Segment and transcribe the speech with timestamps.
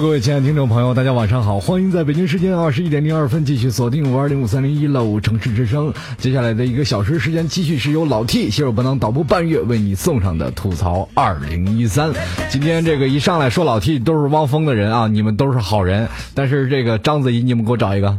[0.00, 5.92] 各位亲爱的听众朋友，大家晚上好，欢迎在北京时间二十一点零二分继续锁定五二零五三零一老五城市之声。
[6.18, 12.12] 接下来的一个小时时间，继续是由老 T 携手本档导播半月为你送上的吐槽二零一三。
[12.48, 18.16] 今天这个一上来说老 T 都是汪峰的人啊，你们都是好人，但是这个章子怡，你们给我找一个，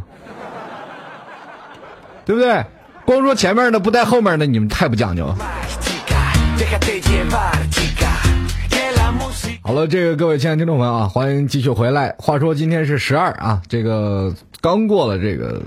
[2.26, 2.62] 对不对？
[3.06, 5.36] 光说前面的不带后面的，你们太不讲究了。
[9.70, 12.12] 好了，这个各位亲爱的听众朋友啊，欢迎继续回来。
[12.18, 15.62] 话说今天是十二啊，这个刚过了这个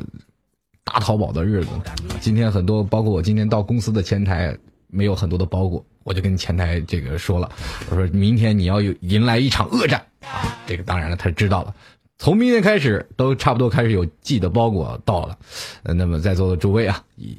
[0.83, 1.69] 大淘宝的日子，
[2.19, 7.49] 今天很多，包括我今天到公司的前台，没有很多的包裹，我就跟前台这个说了，
[7.89, 10.53] 我说明天你要有迎来一场恶战啊。
[10.67, 11.73] 这个当然了，他知道了。
[12.17, 15.37] 从明天开始，都差不多开始有寄的包裹到了。
[15.81, 17.37] 那么在座的诸位啊，以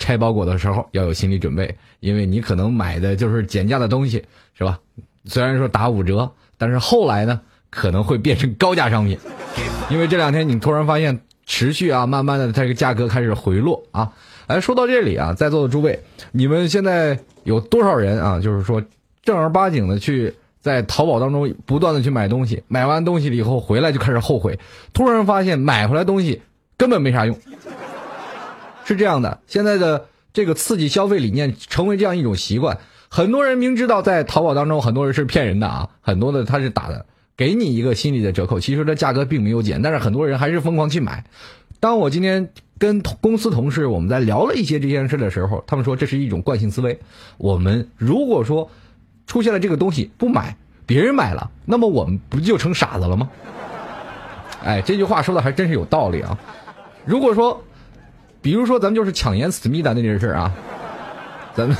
[0.00, 4.80] 拆包裹的时候要有心理准备，因为你可能买的就是减价的东西，是吧？
[5.24, 7.40] 虽然说打五折，但是后来呢
[7.70, 9.18] 可能会变成高价商品，
[9.90, 14.12] 因为这两天你突然发现持续啊，慢慢的这个价格开始回落啊。
[14.46, 18.40] 哎，说到这里啊，在座的诸位，你们现在有多少人啊？
[18.40, 18.82] 就是说
[19.22, 24.58] 正儿八经的去在淘宝当中不断的去买东西，买完东西了以后回来就开始后悔，
[24.92, 26.42] 突然发现买回来东西
[26.76, 27.38] 根本没啥用。
[28.84, 32.78] 是这样的，现在的这个刺激消费理念成为这样一种习惯，
[33.14, 37.04] 很多人明知道在淘宝当中很多人是骗人的啊，很多的他是打的
[37.36, 41.22] 给你一个心理的折扣，其实这价格并没有减，但是很多人还是疯狂去买。
[41.78, 46.98] 当我今天跟公司同事我们在聊了一些这件事的时候，他们说这是一种惯性思维。
[47.36, 48.70] 我们如果说
[49.26, 50.56] 出现了这个东西不买，
[50.86, 53.28] 别人买了，那么我们不就成傻子了吗？
[54.64, 56.38] 哎，这句话说的还真是有道理啊。
[57.04, 57.62] 如果说
[58.40, 60.54] 比如说，咱们就是抢盐思密达那件事儿啊，
[61.54, 61.76] 咱们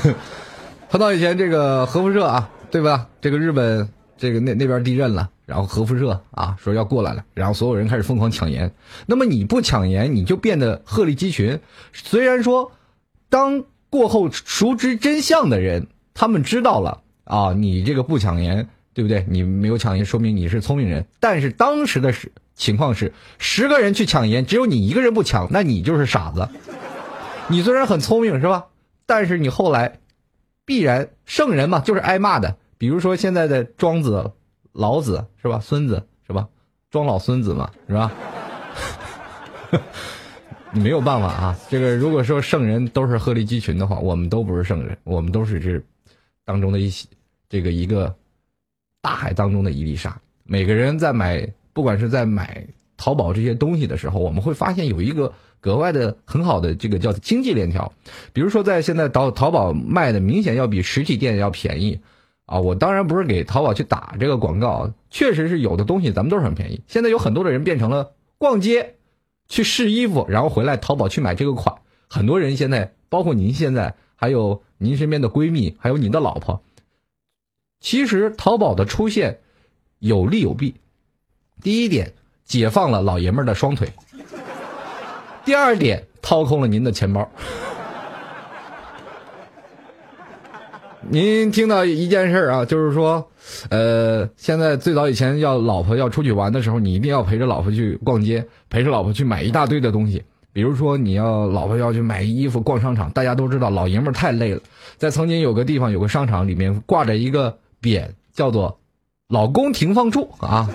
[0.93, 3.07] 很早以前这个核辐射啊，对吧？
[3.19, 8.71] 这个日本这个那那边地震了，然后核辐射啊说要过来了，然后所有人开始疯狂抢盐。
[9.07, 11.59] 那么你不抢盐，你就变得鹤立鸡群。
[11.93, 12.71] 虽然说，
[13.27, 19.25] 当过后熟知真相的人，他们知道了啊，你这个不抢盐，对不对？
[19.27, 21.03] 你没有抢盐，说明你是聪明人。
[21.19, 22.31] 但是当时的是。
[22.55, 26.47] 情况是，十个人去抢盐，只有你一个人不抢，那你就是傻子。
[27.47, 28.65] 你虽然很聪明，是吧？
[29.07, 29.97] 但是你后来
[30.65, 32.57] 必然圣人嘛，就是挨骂的。
[32.77, 34.31] 比如说现在的庄子、
[34.71, 35.59] 老子，是吧？
[35.59, 36.47] 孙子，是吧？
[36.89, 38.11] 庄老孙子嘛，是吧？
[40.71, 41.59] 你 没有办法啊。
[41.69, 45.81] 这个如果说圣人都是鹤立鸡群的话，我们都不是圣人，我们都是这
[46.45, 47.07] 当中的一些
[47.49, 48.15] 这个一个
[49.01, 50.19] 大海当中的一粒沙。
[50.43, 51.47] 每个人在买。
[51.75, 57.93] 不管是在买淘宝这些东西的时候，我们会发现有一个格外的很好的这个叫经济链条。
[58.33, 62.01] 比如说，在现在淘淘宝卖的明显要比实体店要便宜
[62.45, 62.59] 啊！
[62.59, 66.81] 我当然不是给淘宝去打这个广告，确实是有的东西咱们都是很便宜。
[66.87, 68.95] 现在有很多的人变成了逛街
[69.47, 71.77] 去试衣服，然后回来淘宝去买这个款。
[72.09, 76.61] 很多人现在，包括您现在，还有您身边的闺蜜，还有您的老婆，
[77.79, 79.39] 其实淘宝的出现
[79.99, 80.75] 有利有弊。
[81.61, 82.11] 第一点，
[82.43, 83.87] 解放了老爷们儿的双腿；
[85.45, 87.29] 第二点，掏空了您的钱包。
[91.01, 93.29] 您听到一件事啊，就是说，
[93.69, 100.23] 呃，现在最早以前要老婆要出去玩的时候，你一定要陪着老婆去逛街，陪着老婆去买一大堆的东西。
[100.53, 104.61] 比如说，你要老婆要去买衣服、逛商场，大家都知道老爷们太累了。
[104.97, 108.79] 在曾经有个地方有个商场里面挂着一个匾，叫做
[109.27, 110.69] “老公停放处”啊。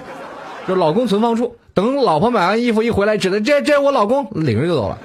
[0.67, 4.99] 就老公存放处，等老婆买完衣服一回来，指的这这我老公领着就走了，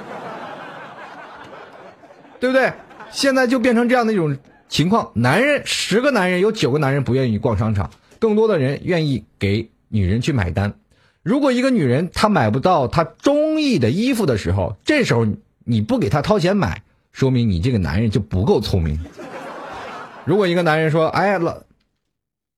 [2.39, 2.73] 对不对？
[3.11, 4.35] 现在就变成这样的一种
[4.69, 10.73] 情况：男人十个男人有九个男人不愿意逛商场，更多的人愿意给女人去买单。
[11.21, 15.27] 如果一个女人她买不到她中意的衣服的时候，这时候
[15.63, 16.81] 你不给她掏钱买，
[17.11, 18.99] 说明你这个男人就不够聪明。
[20.25, 21.55] 如果一个男人说：“哎呀，老，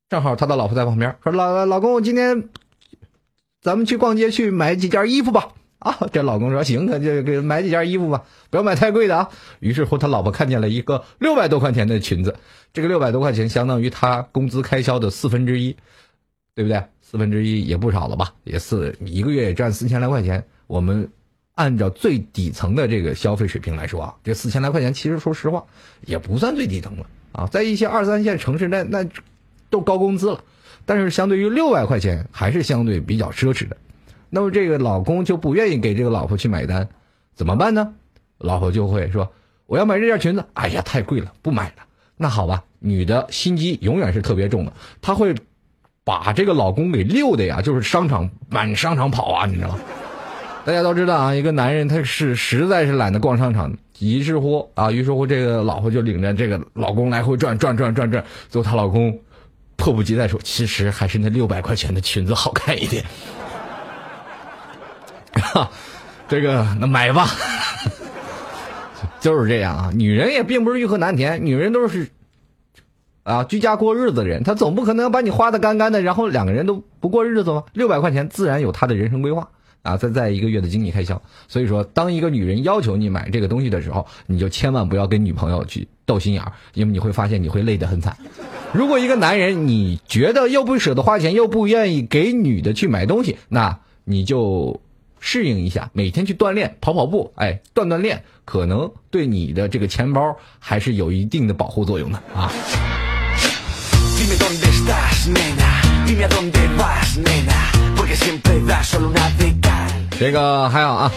[0.07, 2.47] 正好他的老婆在旁边，说老老公，我今天
[3.65, 9.29] 咱们去逛街去买几件衣服吧。”啊，这老公说：“行，那就给买几件衣服吧，不要买太贵的啊。”
[9.59, 12.35] 于是乎，他老婆看见了一个六百多块钱的裙子，
[12.73, 15.75] 这个六百多块钱相当于他工资开销的四分之一，
[16.55, 16.83] 对不对？
[17.01, 18.33] 四分之一也不少了吧？
[18.43, 20.45] 也四一个月也赚四千来块钱。
[20.67, 21.09] 我们
[21.53, 25.65] 按照最底层的这个消费水平来说啊，这四千来块钱其实说实话
[26.05, 29.07] 也不算最底层了啊，在一些二三线城市那那
[29.69, 30.43] 都高工资了，
[30.85, 33.75] 但是相对于六百块钱还是相对比较奢侈的。
[34.29, 36.87] 那么这个老公就不愿意给这个老婆去买单，
[37.35, 37.93] 怎么办呢？
[38.37, 39.31] 老婆就会说
[39.65, 41.83] ：“我要买这件裙子，哎呀，太贵了，不买了。”
[42.17, 45.33] 那好吧，女的心机永远是特别重的，她会
[46.03, 49.79] 把这个老公给溜的呀，就是商场满商场跑啊，你知道吗？
[50.65, 59.17] 大家都知道啊，一个男人他是实在是懒得逛商场，于是乎啊，于是乎这个老婆就领着这个老公来回转转转转转，最后她老公
[59.77, 63.03] 迫不及待说：“其实还是那六百块钱的裙子好看一点。
[65.35, 65.69] ”哈，
[66.27, 67.27] 这个那买吧，
[69.19, 69.91] 就是这样啊。
[69.93, 72.07] 女人也并不是欲壑难填，女人都是
[73.23, 77.63] 啊居家过日子的人，她总不可能把你花的干干的，然后两个人都不过日子吗？
[77.73, 79.49] 六百块钱自然有她的人生规划
[79.81, 81.21] 啊，再在一个月的经济开销。
[81.47, 88.15] 所以说，当一个女人要求你买这个东西的时候，你就千万不要跟女朋友去斗心眼儿，因为你会发现你会累得很惨。
[88.71, 94.81] 如果一个男人你觉得又不舍得花钱，又不愿意给女的去买东西，那你就。
[95.27, 102.51] 适应一下，每天去锻炼，跑跑步，哎，锻锻炼，可能对你的这个钱包还是有一定的保护作用的啊。
[110.19, 111.11] 这个还好啊，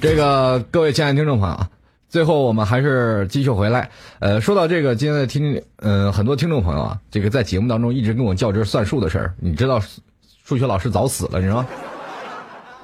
[0.00, 1.68] 这个各位亲爱的听众朋友啊，
[2.16, 3.90] 最后我们还是继续回来。
[4.20, 9.78] 呃，说到这个，今天的听，呃，很多听众朋友啊，这个在节目当中一直跟我较真算数的事儿，你知道，
[10.42, 11.62] 数学老师早死了，你知道？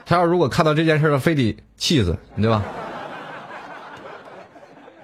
[0.04, 2.62] 他要如果看到这件事儿，非得气死，对吧？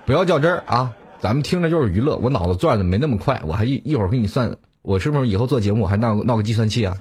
[0.05, 0.93] 不要较真儿啊！
[1.21, 6.95] 咱们听着就是娱乐，我脑子转的没那么快，我还一一会儿给你算，我是不是以后做节目还闹闹个计算器啊？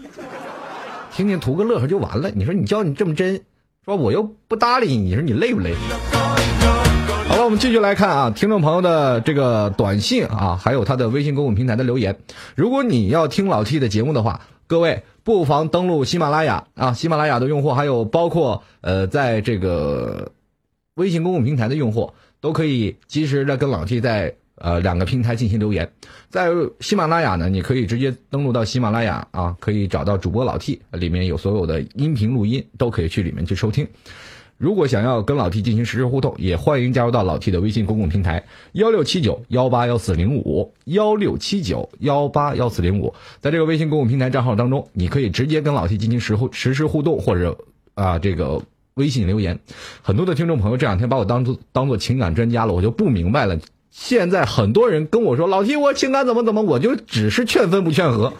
[1.11, 2.31] 听听图个乐呵就完了。
[2.33, 3.41] 你说你教你这么真，
[3.83, 5.75] 说我又不搭理你，你说你累不累？
[7.47, 12.13] 我们继续来看啊，听众朋友的这个短信啊，还有他的微信公众平台的留言。
[12.55, 15.01] 如果你要听老 T 的节目的话，各位。
[15.23, 16.93] 不妨登录喜马拉雅啊！
[16.93, 20.31] 喜马拉雅的用户，还有包括呃，在这个
[20.95, 25.89] 微信公共平台的用户，都可以及时的跟老 T 在呃两个平台进行留言。
[26.29, 26.49] 在
[26.79, 33.87] 喜马拉雅呢，你可以直接登录到喜马拉雅啊，可以找到主播老 T，里面有所有的音频录音，都可以去里面去收听。
[34.57, 43.13] 如果想要跟老 T 进行实时互动，也欢迎加入到老 T 的微信公共平台幺六七九幺八幺四零五幺六七九幺八幺四零五。
[43.39, 47.55] 在这个微信公共平台账号当中，你可以直接跟老 T 进行实互实时互动，或者
[47.93, 48.63] 啊这个
[48.95, 49.59] 微信留言。
[50.01, 53.59] 很多的听众朋友这两天把我当做当做情感专家了，我就不明白了。
[53.91, 58.33] 现在很多人跟我说老 T，我情感怎么怎么，我就只是劝分不劝和。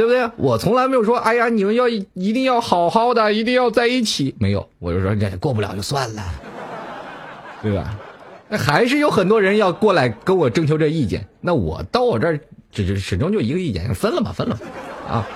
[0.00, 0.30] 对不对？
[0.38, 4.34] 我从来没有说，哎呀，你们要一定要好好的，一定要在一起。
[4.38, 6.22] 没有，我就说，这过不了就算了，
[7.60, 7.98] 对吧？
[8.48, 11.28] 那还是有很多人要过来跟我征求这意见。
[11.42, 12.40] 那我到我这儿，
[12.72, 14.62] 只是始终就一个意见，分了吧，分了吧。
[15.06, 15.28] 啊，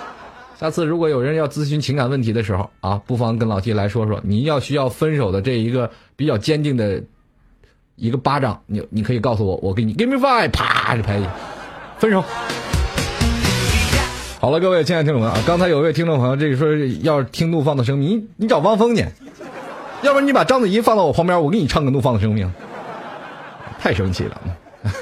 [0.58, 7.02] 下次如果有人要咨询情感问题的时候啊，不妨跟老 T 来说说，你要需要分手的这一个比较坚定的
[7.96, 11.26] 一个巴掌，你你可以告诉我，我给你 give me five，啪就拍去，
[11.98, 12.24] 分手。
[14.44, 16.68] 好了，各位亲爱的听众们啊，刚才有位听众朋友，这个说
[17.02, 19.02] 要听怒放的生命，你你找汪峰去，
[20.02, 22.52] 要不然你把章子怡放到我旁边，我给你唱个怒放的生命，
[23.78, 24.38] 太生气了。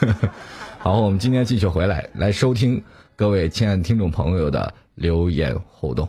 [0.79, 2.81] 好，我们今天继续回来来收听
[3.17, 6.09] 各位亲爱的听众朋友的留言互动。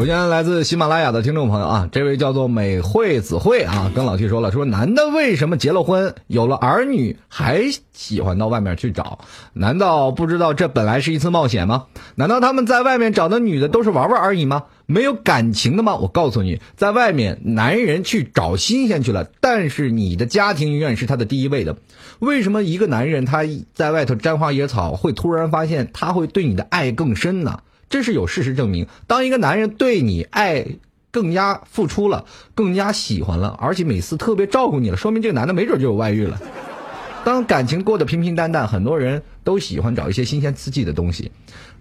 [0.00, 9.18] 首先来自喜马拉雅的听众朋友啊，这位叫做美惠子慧啊，跟老 T 说了，说男的为什么结了婚有了儿女还喜欢到外面去找？
[9.52, 11.84] 难道不知道这本来是一次冒险吗？
[12.14, 14.62] 难道他们在外面找的女的都是玩玩而已吗？
[14.86, 15.94] 没有感情的吗？
[15.96, 21.76] 我告诉你，在外面男人去找新鲜去了，但是你的家庭永远是他的第一位的。
[22.20, 23.40] 为什么一个男人他
[23.74, 27.58] 在外头沾花野草会突然发现他会对你的爱更深呢？
[27.90, 28.86] 这是有事实证明。
[29.06, 30.64] 当一个男人对你爱
[31.10, 36.40] 更加付出了，更加喜欢了，而且每次特别照顾你了，说明这个男的没准就有外遇了。
[37.22, 41.30] 当感情过得平平淡淡，很多人都喜欢找一些新鲜刺激的东西，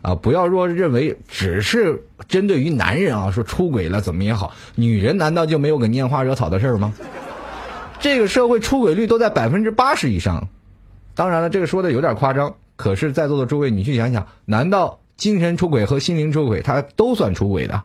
[0.01, 6.93] 啊，不要说认为只是针对于男人啊，说出轨了怎么也好，女人难道就没有个拈花惹草的事儿吗？
[8.01, 10.49] 这个社会出轨率都在百分之八十以上，
[11.15, 17.83] 当然了，这个说的有点夸张，可是，在座的诸位，你去想想，难道精神出轨和心灵出轨，它都算出轨的？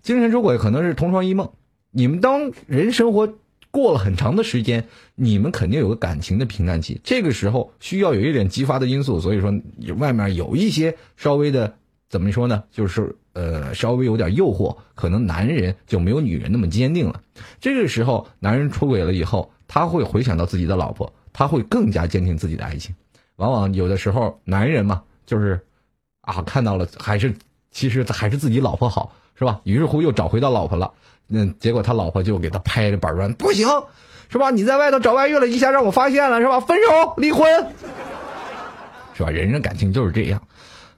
[0.00, 1.50] 精神出轨可能是同床异梦，
[1.90, 3.34] 你们当人生活。
[3.70, 9.52] 过了很长的时间，你们肯定有个感情的平淡期，这个时候需要有一点激发的因素，所以说
[9.98, 11.74] 外面有一些稍微的
[12.08, 12.62] 怎么说呢？
[12.70, 17.20] 就是呃稍微有点诱惑，可能男人就没有女人那么坚定了。
[17.60, 22.94] 这个时候，男人出轨了以后，他会回想到自己的老婆，他会更加坚定自己的爱情。
[23.34, 25.60] 往往有的时候，男人嘛，就是
[26.24, 27.34] 啊看到了还是
[27.70, 29.60] 其实还是自己老婆好，是吧？
[29.64, 30.92] 于是乎又找回到老婆了。
[31.28, 33.66] 嗯，结果他老婆就给他拍着板砖，不行，
[34.28, 34.50] 是吧？
[34.50, 36.60] 你在外头找外遇了，一下让我发现了，是吧？
[36.60, 37.66] 分手，离婚，
[39.14, 39.30] 是吧？
[39.30, 40.42] 人的感情就是这样，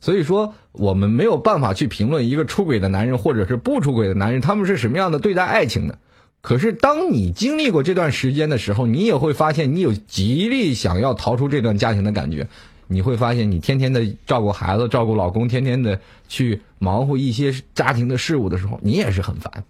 [0.01, 5.99] 所以说我们没有办法去评论一个出轨的男人或者是不出轨的男人，他们是什么样的对待爱情的。
[6.43, 12.49] 可是当你经历过这段时间的时候，你也会发现，你有极力想要逃出这段家庭的感觉。
[12.89, 19.65] 你会发现，你天天的照顾孩子、照顾老公，天天的去忙活一些家庭的事务的时候，你也是很烦。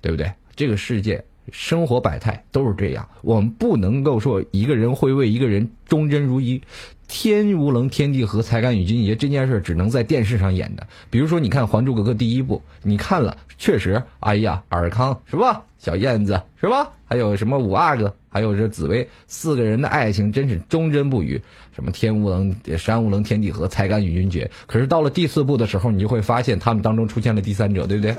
[0.00, 0.32] 对不对？
[0.54, 6.62] 这个世界生活百态都是这样，我们不能够说一个人会为一个人忠贞如一，
[7.08, 10.86] 天无棱天地合，才敢与君绝这件事只能在电视上演的。
[11.10, 15.64] 比如说，你看《还珠格格》第一部，你看了，确实，哎呀，尔康是吧？
[15.78, 16.92] 小燕子是吧？
[17.04, 21.40] 还有什么五阿哥，还有这紫薇，四个人的爱情真是忠贞不渝。
[21.74, 24.50] 什么天无棱，山无棱，天地合，才敢与君绝。
[24.66, 28.14] 可是到了第四部的时候，你就会发现他们当中出现了第三者，对不对？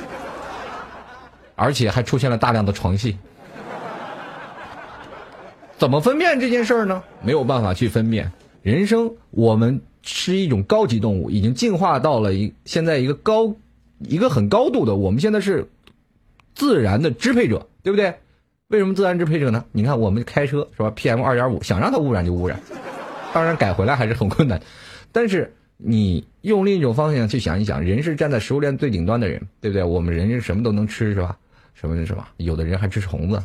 [1.55, 3.17] 而且还出现了大量的床戏，
[5.77, 7.03] 怎么分辨这件事儿呢？
[7.21, 8.31] 没有办法去分辨。
[8.61, 13.53] 人生，我们是一种高级动物，已经进化到了一现在一个高
[13.99, 14.95] 一个很高度的。
[14.95, 15.69] 我们现在是
[16.55, 18.13] 自然的支配者，对不对？
[18.69, 19.65] 为什么自然支配者呢？
[19.71, 22.61] 你看我们开车是吧？PM 二点五，想让它污染就污染，
[23.33, 24.61] 当然改回来还是很困难。
[25.11, 29.83] 但是你用另一种方向去想一想，人是站在食物链最顶端的人，对不对？
[29.83, 31.35] 我们人是什么都能吃，是吧？
[31.73, 32.23] 什么什么？
[32.38, 33.41] 有的人还吃虫子。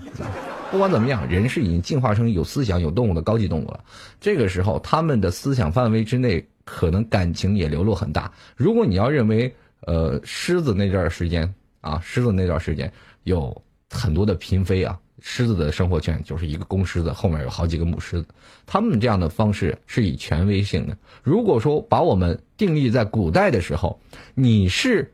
[0.70, 3.80] 不管怎么样，人是已经进化成有思想、有动物的高级动物了。
[4.20, 8.30] 这个时候，他们的思想范围之内，可能感情也流露很大。
[8.56, 9.54] 如果你要认为，
[9.86, 13.56] 呃，狮子那段时间啊，狮子那段时间有
[13.88, 18.28] 很多的嫔妃啊，狮子的生活圈就是一个公狮子，后面有好几个母狮子，
[18.66, 20.94] 他们这样的方式是以权威性的。
[21.22, 23.98] 如果说把我们定义在古代的时候，
[24.34, 25.10] 你是。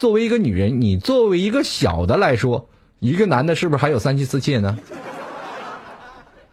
[0.00, 4.76] 作为一个女人，你作为一个小的来说，一个男的是不是还有三妻四妾呢？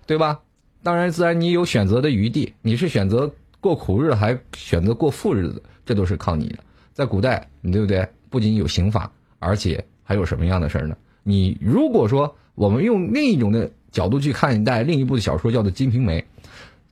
[0.05, 0.41] 对吧？
[0.83, 2.53] 当然，自然你有选择的余地。
[2.61, 6.59] 你是选择过苦日子，还选择过富日子，这都是靠你的。
[6.93, 8.07] 在古代，你对不对？
[8.29, 10.95] 不仅有刑法，而且还有什么样的事儿呢？
[11.23, 16.19] 你如果说我们用另一种的角度去看待另一部的小说，叫做《金瓶梅》，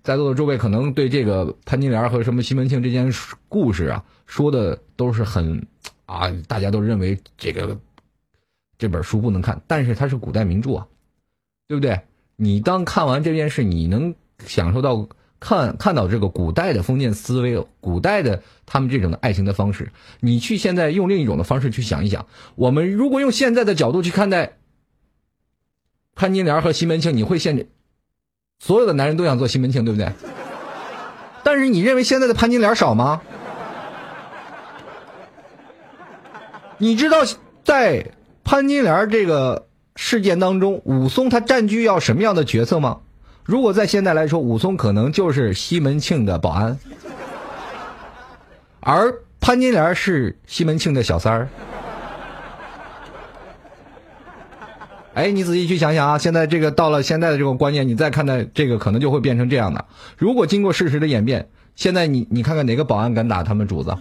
[0.01, 3.12] 在座的诸位可能对这个潘金莲和什么西门庆这件
[3.50, 5.62] 故事啊，说的都是很。
[6.05, 7.77] 啊，大家都认为这个
[8.77, 10.88] 这本书不能看，但是它是古代名著啊，
[11.67, 12.00] 对不对？
[12.38, 15.09] 你当看完这件事，你能享受到
[15.41, 19.91] 看看到这个古代的封建思维，古代的他们这种的爱情的方式。
[20.21, 24.53] 你去现在用另一种的方式去想一想，我们如果用现在的角度去看待
[26.17, 27.67] 潘金莲和西门庆，你会现
[28.59, 30.12] 所有的男人都想做西门庆，对不对？
[31.43, 33.21] 但是你认为现在的潘金莲少吗？
[36.79, 37.19] 你知道
[37.63, 38.05] 在
[38.43, 43.00] 潘金莲这个事件当中，武松他占据要什么样的角色吗？
[43.43, 46.79] 如果在现在来说，武松可能就是西门庆的保安，
[48.79, 51.47] 而潘金莲是西门庆的小三儿。
[55.17, 59.83] 哎，你仔细去想想啊，现在这个到了现在的这种观念，你再看待这个，可能就会变成这样的。
[60.15, 63.95] 如果经过事实的演变，现在你你看看哪个保安敢打他们主子？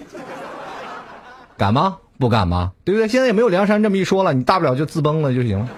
[1.56, 1.96] 敢吗？
[2.18, 2.72] 不敢吗？
[2.84, 3.08] 对不对？
[3.08, 5.68] 现在也没有梁山这么一说了，你大不了就自崩了就行了。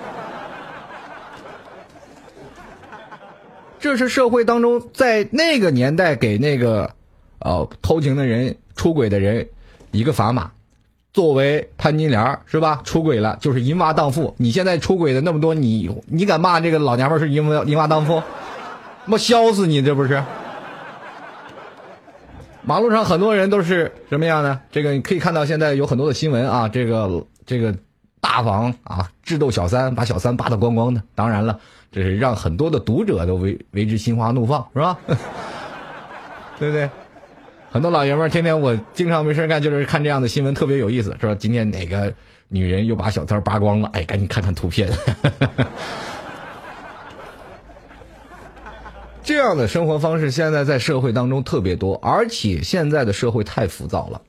[3.78, 6.90] 这是社会当中在那个年代给那个，
[7.38, 9.48] 呃，偷情的人、出轨的人
[9.92, 10.50] 一个砝码。
[11.18, 12.80] 作为潘金莲是吧？
[12.84, 14.32] 出轨了就是淫娃荡妇。
[14.38, 18.22] 你现在出轨的那么多，你你敢骂这个老娘们是淫娃淫娃荡妇？
[19.08, 19.82] 我削死你！
[19.82, 20.22] 这不是？
[22.62, 24.60] 马路上很多人都是什么样呢？
[24.70, 27.74] 这个你可以看到现在有很多的新闻啊，这个这个
[28.20, 31.02] 大房啊智斗小三，把小三扒得光光的。
[31.16, 31.58] 当然了，
[31.90, 34.96] 这是让很多的读者都为为之心花怒放，是吧？
[36.60, 36.88] 对不对？
[37.78, 41.34] 很多老爷们儿天天我经常没事干，就是看这样的新闻，特别有意思，是吧？
[41.36, 42.12] 今天哪个
[42.48, 43.88] 女人又把小三扒光了？
[43.92, 44.90] 哎，赶紧看看图片。
[49.22, 54.20] 这样的生活方式现在在社会当中特别多，而且现在的社会太浮躁了，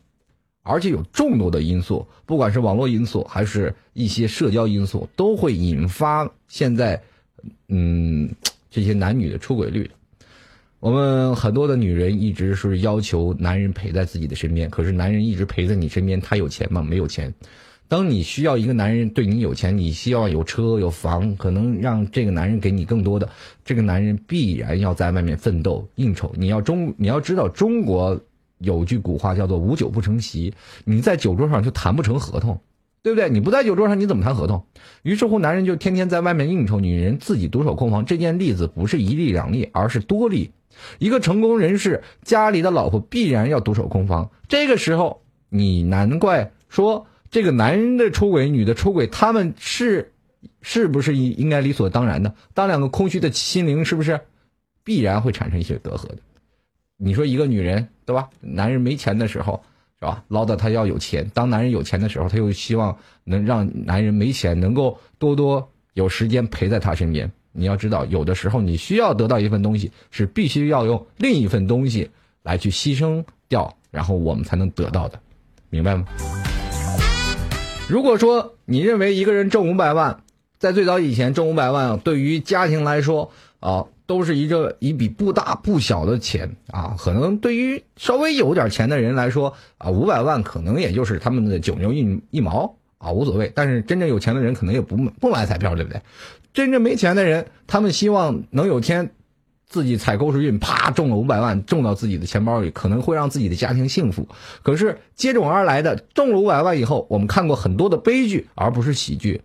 [0.62, 7.02] 而且有众多的因素，不管是网络因素还是一些社交因素，都会引发现在
[7.68, 8.30] 嗯
[8.70, 9.90] 这些男女的出轨率。
[10.80, 16.82] 我们很多的女人一直是要求男人陪在自己的身边，可是男人一直陪在你身边，他有钱吗？
[16.82, 17.34] 没有钱。
[17.90, 23.28] 当你需要一个男人对你有钱，你希望有车有房，可能让这个男人给你更多的，
[23.66, 26.34] 这个男人必然要在外面奋斗应酬。
[26.38, 28.18] 你要中你要知道，中国
[28.60, 30.54] 有句古话叫做“无酒不成席”，
[30.86, 32.58] 你在酒桌上就谈不成合同，
[33.04, 33.30] 对不对？
[33.30, 34.64] 你不在酒桌上，你怎么谈合同？
[35.02, 38.06] 于是乎，男人就天天在外面应酬，女人自己独守空房。
[38.06, 40.52] 这件例子不是一例两例，而是多例。
[40.98, 50.14] 一个成功人士家里的老婆必然要独守空房，这个时候你难怪说这个男人的出轨、女的出轨，他们是
[50.62, 52.34] 是不是应应该理所当然的？
[52.54, 54.20] 当两个空虚的心灵是不是
[54.84, 56.18] 必然会产生一些隔阂的？
[56.98, 58.30] 你说一个女人对吧？
[58.42, 59.62] 男人没钱的时候
[60.00, 60.24] 是吧？
[60.28, 67.32] 唠叨他要有钱；当男人有钱的时候，他又希望能让男人没钱能够多多有时间陪在他身边。
[67.52, 72.10] 你要知道，有的时候你需要得到一份东西，是必须要用另一份东西
[72.44, 75.20] 来去牺牲掉，然后我们才能得到的，
[75.70, 76.06] 明白吗？
[77.88, 80.22] 如果说你认为一个人挣五百万，
[80.60, 93.52] 在最早以前挣五百万，对于家庭来说啊，都是一个一笔不大不小的钱啊，可能对于稍微有点钱的人来说啊，五百万可能也就是他们的九牛一一毛啊，无所谓。
[93.56, 96.00] 但是真正有钱的人可能也不不买彩票，对不对？
[96.54, 99.12] 真正没钱的人，他们希望能有天
[99.68, 104.28] 自己踩狗屎运，啪中了五百万，中到自己的钱包里，可能会让自己的家庭幸福。
[104.64, 109.42] 可是接踵而来的中了五百万以后，我们看过很多的悲剧，而不是喜剧。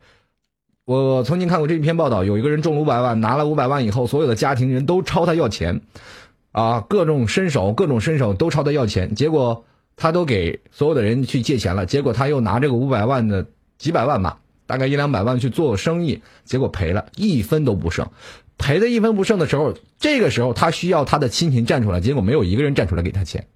[0.87, 5.81] 我曾经看过这一篇报道，有一个人中了五百万，拿了五百万以后，所有的家庭人都朝他要钱，
[6.52, 9.64] 啊，各种伸手，各种伸手都朝他要钱，结果
[9.96, 13.46] 他都给所有的人去借钱了，结果他又拿这个五百万的
[13.79, 14.40] 几百万吧。
[14.74, 18.10] 大概一两百万去做生意，结果赔了一分都不剩，
[18.58, 23.46] 赔的一分不剩的时候，这个时候他需要他的亲情站出来，结果没有一个人站出来给他钱。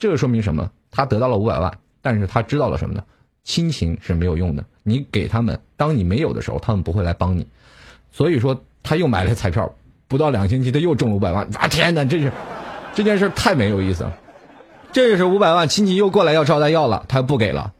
[0.00, 0.68] 这个说明什么？
[0.90, 3.04] 他得到了五百万，但是他知道了什么呢？
[3.44, 7.46] 亲情是没有用的，你给他们，当你没有的时候，他们不会来帮你。
[8.10, 9.72] 所以说，他又买了彩票，
[10.08, 11.48] 不到两星期他又中了五百万。
[11.54, 12.32] 啊天哪，这是
[12.94, 14.18] 这件事太没有意思了。
[14.90, 17.74] 这个是五百万，亲戚又过来要朝他要了，他不给了。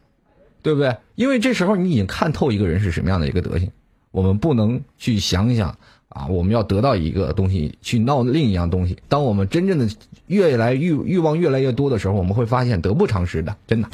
[0.67, 0.93] 对不对？
[1.15, 3.71] 因为这时候你已经看透一个人是什么样的一个德行，
[4.11, 5.69] 我们不能去想想
[6.09, 8.99] 啊，我们要得到一个东西去闹另一样东西。
[9.09, 9.89] 当我们真正的
[10.27, 13.89] 越来欲欲望越来越多的时候，我们会发现得不偿失的，真的。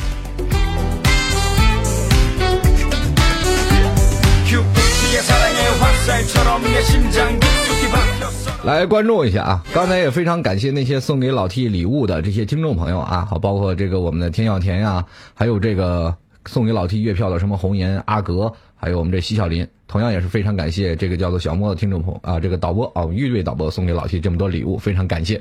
[8.65, 9.65] 来关注一下啊！
[9.75, 15.05] 刚才也非常感谢那些送给老 T 礼物的这些听众朋友啊，好，包括这个我们的田小田呀，
[15.35, 16.17] 还有这个。
[16.47, 25.41] 送给老 T 月票的什么红颜阿格，还有我们这西小林，同样也是非常感谢这个叫做小莫的听众朋友啊，这个导播啊，玉瑞导播送给老 T 这么多礼物，非常感谢。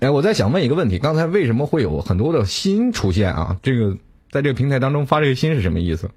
[0.00, 3.56] 哎，我在想问一个问题，刚才为什么会有很多的新出现啊？
[3.62, 3.96] 这个
[4.30, 6.10] 在这个平台当中发这个新是什么意思？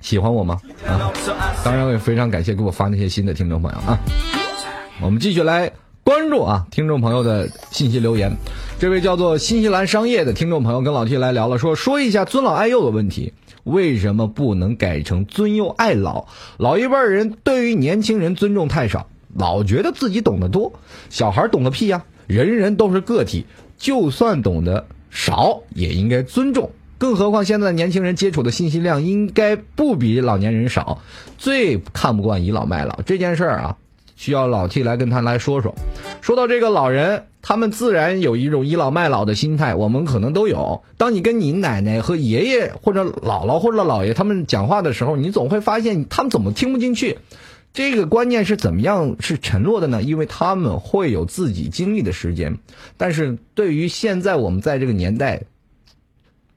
[0.00, 0.60] 喜欢我吗？
[0.86, 1.12] 啊，
[1.64, 3.98] 当然我也非常感谢给我发那些新的听众朋友啊。
[5.02, 5.70] 我们继续来
[6.04, 8.36] 关注啊，听众朋友的信息留言。
[8.78, 16.26] 这位叫做新西兰商业的听众朋友跟老 T 来聊了，说说一下尊老爱幼的问题，为什么不能改成尊幼爱老？
[16.58, 20.74] 老一辈人对于年轻人尊重太少，老觉得自己懂得多，
[21.08, 22.04] 小孩懂个屁呀！
[22.26, 23.46] 人人都是个体，
[23.78, 26.70] 就算懂得少，也应该尊重。
[26.98, 31.00] 更何况现在年轻人接触的信息量应该不比老年人少，
[31.38, 33.76] 最看不惯倚老卖老这件事儿啊。
[34.24, 35.74] 需要老 T 来跟他来说说。
[36.22, 40.82] 说到这个老人，他们自然有一种倚老卖老的心态，我们可能都有。
[40.96, 47.18] 当你跟你奶奶和爷爷或者姥姥或者姥爷他们讲话的时候，你总会发现他们怎么听不进去。
[47.74, 50.02] 这个观念是怎么样是沉落的呢？
[50.02, 52.56] 因为他们会有自己经历的时间，
[52.96, 55.42] 但是对于现在我们在这个年代。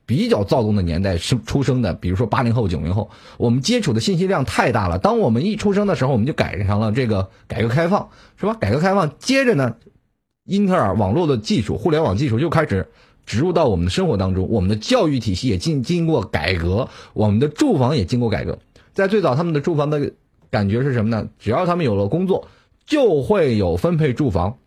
[0.07, 4.97] 比较躁动的年代生出生的，比如说八零后、九零后，我们接触的信息量太大了。
[4.97, 8.53] 当我们一出生的时候，我们就赶上了这个改革开放，是吧？
[8.53, 9.75] 改革开放接着呢，
[10.45, 12.87] 英特尔网络的技术、互联网技术就开始
[13.25, 18.57] 植入到我们的生活当中，我们的教育体系也经经过改革，我们的住房也经过改革。
[18.93, 20.13] 在最早，他们的住房的
[20.49, 21.27] 感觉是什么呢？
[21.37, 22.47] 只要他们有了工作，
[22.85, 24.57] 就会有分配住房，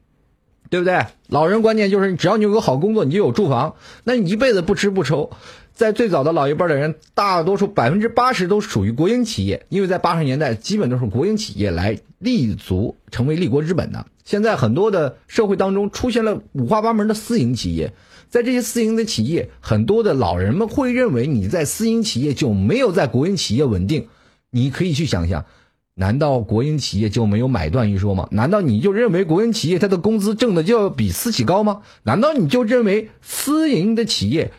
[0.70, 1.04] 对不对？
[1.28, 5.30] 老人观念就是，只要你有个好工作，你就有住房，那你一辈子不吃不愁。
[5.74, 14.06] 在最早的老一辈的人，大多数百分之八十都属于国营企业，因为在八十年代基本都是国营企业来立足，成为立国之本的。
[14.24, 17.94] 现在很多的社会当中出现了五花八门的私营企业，
[18.28, 24.08] 在这些私营的企业，很多的老人们会认为你在私营企业就没有在国营企业稳定。
[24.50, 25.46] 你可以去想想，
[25.94, 28.28] 难道国营企业就没有买断一说吗？
[28.30, 31.82] 难道你就认为国营企业它的工资挣的就要比私企高吗？
[32.04, 34.52] 难道你就认为私营的企业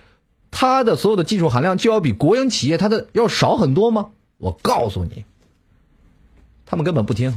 [0.51, 4.09] 它的所有的技术含量就要比国营企业它的要少很多吗？
[4.37, 5.25] 我告诉你，
[6.65, 7.35] 他们根本不听。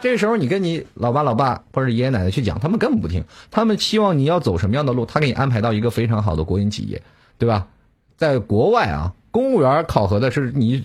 [0.00, 3.24] 这时候，你跟你老爸、老爸或者爷爷奶奶去讲，他们根本不听。
[3.50, 7.02] 他们希望你要走什么样的路，他给你安排到一个非常好的国营企业，
[7.38, 7.68] 对吧？
[8.16, 10.84] 在国外啊，公务员考核的是你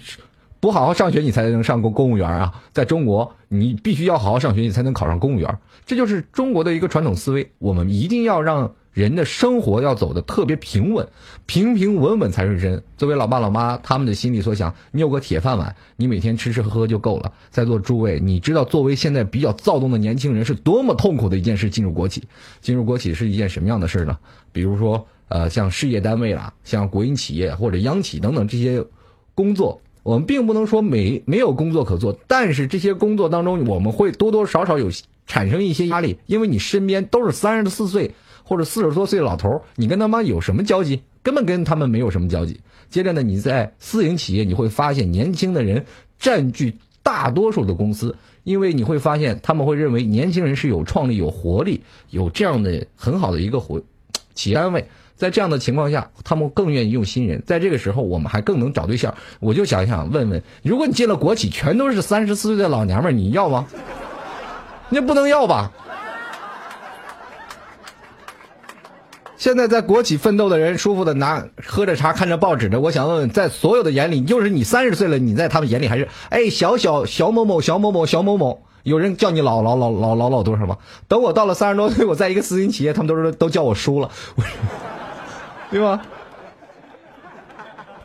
[0.59, 2.53] 不好好上学，你才能上公公务员啊。
[2.73, 5.57] 在中国，你必须要好好上学，你才能考上公务员。
[5.85, 7.51] 这就是中国的一个传统思维。
[7.57, 11.07] 我们一定要让人的生活要走的特别平稳，
[11.45, 12.83] 平平稳稳才是真。
[12.97, 17.31] 作为老爸老妈，他们的心里所想，你有个铁饭碗，你每天吃吃喝喝就够了。
[17.49, 21.69] 在座诸位，你知道作为现在比较躁动的年轻人是多么痛苦的一件事？
[21.69, 22.23] 进入国企，
[22.61, 24.17] 进入国企是一件什么样的事呢？
[24.51, 25.07] 比如说。
[25.29, 28.83] 呃，像事业单位啦，像国营企业或者央企等等这些
[29.35, 34.89] 工作，我们并不能说没没有工作可做，但是这些工作当中，我们会多多少少有
[35.27, 38.11] 产生一些压力，因为你身边都是三十四岁
[38.43, 41.01] 或者四十多岁的老头你跟他妈有什么交集？
[41.21, 42.59] 根本跟他们没有什么交集。
[42.89, 45.85] 接着呢，你在私营企业，你会发现年轻的人
[46.17, 53.79] 占据大多数的公司，因为你会发现他们会认为年轻人是有创力、有活力、有这样的很好的一个活
[54.33, 54.87] 企业单位。
[55.19, 57.43] 在这样的情况下，他们更愿意用新人。
[57.45, 59.13] 在这个时候，我们还更能找对象。
[59.41, 63.67] 我就想想问问，如果你进了国企，全都是三十四岁的老娘们，你要吗？
[64.87, 65.73] 那不能要吧？
[69.35, 72.79] 现在在国企奋斗的人，舒服的拿喝着茶，看着报纸的。
[72.79, 78.63] 我想问问，在所有的眼里，就是你三十岁了，你在他们眼里还是哎小小小某某小某某小某某？
[78.83, 80.77] 有人叫你老老老老老老多少吗？
[81.09, 84.09] 等我到了三十多岁，我在一个私营企业，他们都是都叫我叔了。
[84.35, 84.43] 我
[85.71, 86.01] 对吧？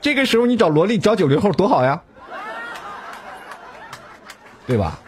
[0.00, 2.03] 这个时候你找萝莉找九零后多好呀，
[4.66, 5.00] 对吧？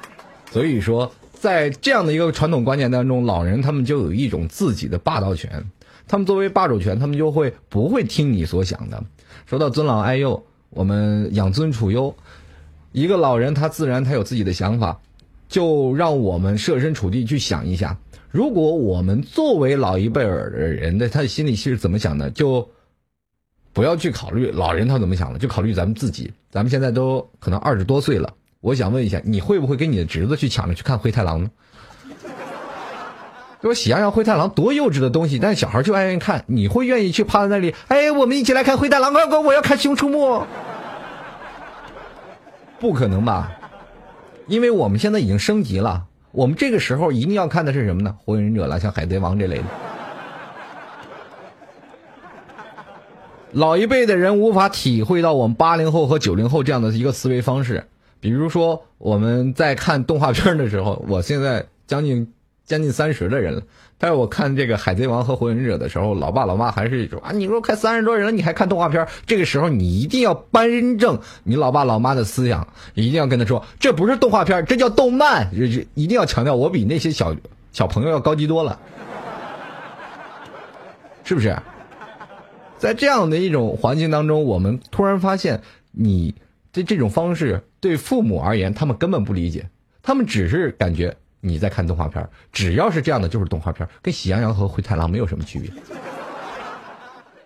[0.50, 5.70] 所以说，在这样的一个传统观念当中，老人他们就有一种自己的霸道权，
[6.08, 9.04] 他们作为霸主权，他们就会不会听你所想的。
[9.44, 12.16] 说到尊老爱幼，我们养尊处优，
[12.92, 14.98] 一个老人他自然他有自己的想法，
[15.46, 17.98] 就让我们设身处地去想一下。
[18.36, 22.28] 如果我们作为老一辈儿的人的，他的心里是怎么想的？
[22.30, 22.68] 就
[23.72, 26.30] 不要去考虑老人他怎么想的，就考虑咱们自己。
[26.50, 31.50] 咱们现在都可能二十多岁了，我想问一下，你会不会跟你的侄子去抢着去看灰太狼呢？
[33.62, 36.44] 说喜羊羊灰太狼多幼稚的东西，但是小孩就爱愿意看。
[36.46, 37.74] 你会愿意去趴在那里？
[37.88, 40.46] 哎，我们一起来看灰太狼，哥哥，我要看熊出没。
[42.78, 43.50] 不可能吧？
[44.46, 46.04] 因为我们现在已经升级了。
[46.36, 48.14] 我们这个时候一定要看的是什么呢？
[48.22, 49.64] 火影忍者啦，像海贼王这类的。
[53.52, 57.86] 老一辈的人无法体会到我们八零后和九零后这样的一个思维方式。
[58.20, 62.30] 比如说，我们在看动画片的时候，我现在将近。
[62.66, 63.62] 将近三十的人了，
[63.96, 69.06] 但是我看这个《海贼王》和《火影忍者》的时候，老爸老妈还是说啊，你说快三十多人了，你还看动画片？
[69.24, 75.48] 这个时候你一定要扳正你老爸老妈的思想，一定要跟他说，这不是动画片，这叫动漫，
[75.94, 77.34] 一定要强调我比那些小
[77.72, 78.78] 小朋友要高级多了，
[81.22, 81.56] 是不是？
[82.78, 86.34] 在这样的一种环境当中，我们突然发现，你
[86.72, 89.70] 的这种方式对父母而言，他们根本不理解，
[90.02, 91.16] 他们只是感觉。
[91.40, 95.70] 你在看动画片，只要是这样的就是动画片，跟喜羊羊和灰太狼没有什么区别，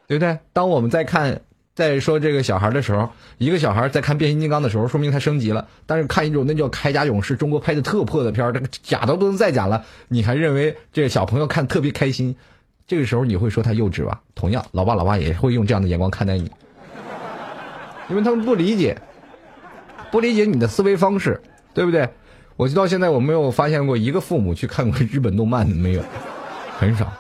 [0.07, 0.39] 对不对？
[0.53, 1.41] 当我们在看
[1.75, 12.37] 在说这个小孩的时候，一个小孩在看变形金刚的时候，说明他升级了；但是看一种那叫铠甲勇士，中国拍的特破的片这个假的不能再假了，你还认为这个小朋友看特别开心？
[12.87, 14.21] 这个时候你会说他幼稚吧？
[14.35, 16.51] 同样，老爸老妈也会用这样的眼光看待你，
[18.09, 19.01] 因为他们不理解，
[20.11, 21.41] 不理解你的思维方式，
[21.73, 22.09] 对不对？
[22.61, 26.03] 我就到现在我没有发现过一个父母去看过日本动漫的，没有，
[26.77, 27.11] 很少。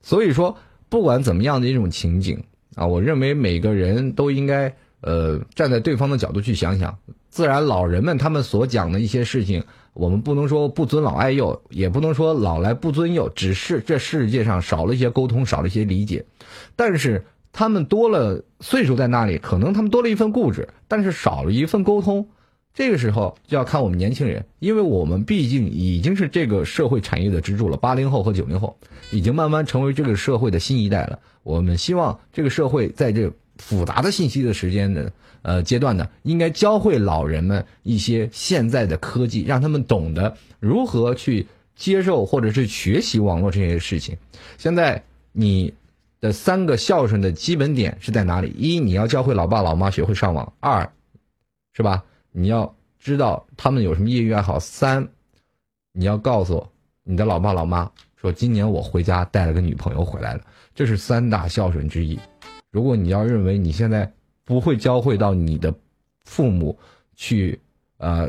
[0.00, 0.56] 所以说，
[0.88, 2.42] 不管怎么样的一种情景
[2.74, 6.96] 啊，我认为每个人都应该呃站在对方的角度去想想，
[7.28, 16.24] 自然老人们他们所讲的一些事情，我们不能说不尊老爱幼，也不能说老来不尊幼，只是这世界上少了一些沟通，少了一些理解。
[16.74, 17.22] 但是
[17.52, 22.26] 他们多了岁数在那里，可能他们多了一份固执，但是少了一份沟通。
[22.74, 27.76] 这个时候就要看我们年轻人，因为我们毕竟已经是这个社会产业的支柱了。
[27.76, 28.76] 八零后和九零后
[29.12, 31.20] 已经慢慢成为这个社会的新一代了。
[31.44, 44.16] 我们希望这个社会在这复杂的信息的时间的呃阶段呢，应该教会老人们一些现在的科技，让他们懂得如何去接受或者是学习网络这些事情。
[44.58, 45.72] 现在你
[46.20, 48.52] 的三个孝顺的基本点是在哪里？
[48.58, 50.90] 一，你要教会老爸老妈学会上网；二，
[51.72, 52.02] 是吧？
[52.36, 54.58] 你要知道他们有什么业余爱好。
[54.58, 55.08] 三，
[55.92, 56.66] 你要告诉
[57.04, 60.40] 你的老爸老妈说，今年我回家带了个女朋友回来了，
[60.74, 62.18] 这是三大孝顺之一。
[62.72, 64.12] 如果你要认为你现在
[64.44, 65.72] 不会教会到你的
[66.24, 66.76] 父母
[67.14, 67.56] 去
[67.98, 68.28] 呃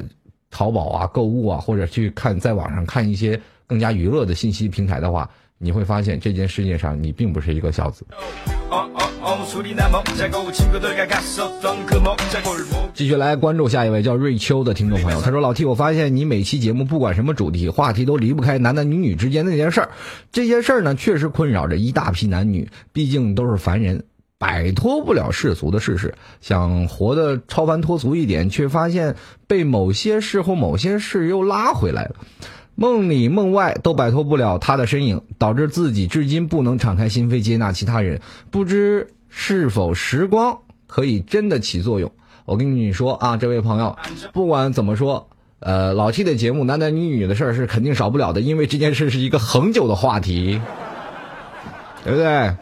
[0.52, 8.06] 淘宝啊、购物啊，或者去看在网上看一些更加娱乐的信息平台的话，你会发现，这件世界上你并不是一个孝子。
[12.94, 19.90] 继续来关注下一位叫瑞秋的听众朋友，他说老 T，我发现你每期节目不管什么主题话题都离不开男男女女之间那件事儿。
[20.32, 24.04] 这些事儿呢，确实困扰着一大批男女，毕竟都是凡人，
[24.38, 26.14] 摆脱不了世俗的事实。
[26.42, 29.16] 想活得超凡脱俗一点，却发现
[29.48, 32.16] 被某些事或某些事又拉回来了。
[32.76, 38.20] 梦里梦外都摆脱不了他的身影，导致自己至今不能敞开心扉接纳其他人。
[38.52, 42.12] 不知是否时光可以真的起作用？
[42.46, 43.96] 我跟你说啊，这位朋友，
[44.34, 45.28] 不管怎么说，
[45.62, 50.62] 呃，老七的节目男男女女的事儿是肯定少不了的，因为这件事是一个恒久的话题，
[52.04, 52.56] 对不对？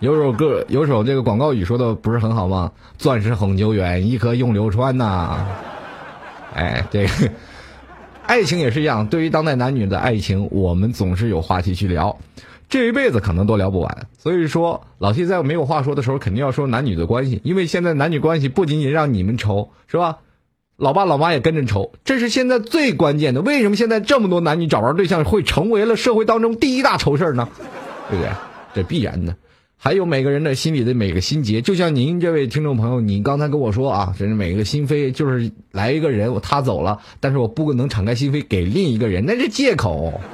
[0.00, 2.70] 有首歌，有首这个广告语说的不是很好吗？
[2.98, 5.44] 钻石恒久远，一颗永流传呐、
[6.54, 7.10] 哎，这个。
[8.26, 12.18] 爱情也是一样，对于当代男女的爱情，我们总是有话题去聊，
[12.68, 14.06] 这一辈子可能都聊不完。
[14.18, 20.18] 所以说，老谢在没有话说的时候，肯定要说男女的关系，因为现在男女关系不仅仅让你们愁，是吧？
[20.76, 23.42] 老爸老妈也跟着愁，这是现在最关键的。
[23.42, 27.48] 为什么现在这么多男女找不着对象，会成为了社会当中第一大愁事呢？
[28.10, 28.32] 对不对？
[28.74, 29.36] 这必然的。
[29.76, 40.20] 还有每个人的心里的每个心结，就像您这位听众朋友，你刚才跟我说啊，真是每个心扉就是来一个人，我他走了，但是我不能敞开心扉给另一个人，那是借口。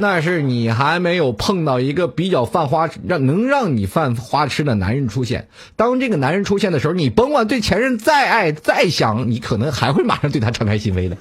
[0.00, 5.48] 那是你还没有碰到一个比较犯花让能让你犯花痴的男人出现。
[5.74, 11.16] 当这个男人出现的时候，你甭管对前任再爱再想，你可能还会马上对他敞开心扉的。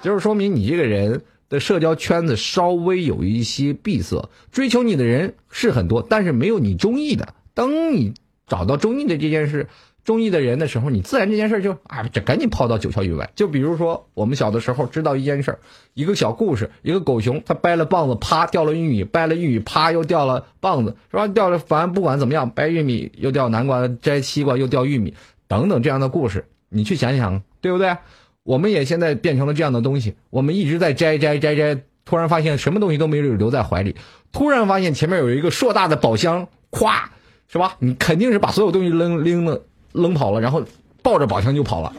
[0.00, 7.34] 就是说明你这个人的社交圈子稍微有一些闭塞，追求你的人是很多，但是没有你中意的。
[7.52, 8.14] 当你
[8.46, 9.66] 找到中意的这件事、
[10.04, 13.30] 中意的人的时候，你自然这件事就啊，这赶紧抛到九霄云外。
[13.34, 15.58] 就比如说我们小的时候知道一件事，
[15.92, 21.28] 一个小故事，一个狗熊，它掰了棒子，啪掉了玉米，掰了玉米，啪又掉了棒子，是吧？
[21.28, 25.14] 掉了，反正不管怎么样，掰玉米又掉南瓜，摘西瓜又掉玉米，
[25.48, 27.96] 等等这样的故事，你去想想，对不对？
[28.42, 33.94] 我们也现在变成了这样的东西，我们一直在摘摘摘摘，突然发现什么东西都没有留在怀里，
[34.32, 37.02] 突然发现前面有一个硕大的宝箱，咵，
[37.48, 37.76] 是吧？
[37.78, 40.64] 你肯定是把所有东西扔扔了扔跑了，然后
[41.02, 41.92] 抱着宝箱就跑了，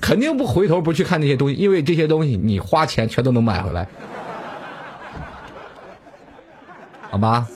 [0.00, 3.86] 肯定不回头不去看那些东西，因为这些东西你花钱全都能买回来，
[7.10, 7.46] 好吧？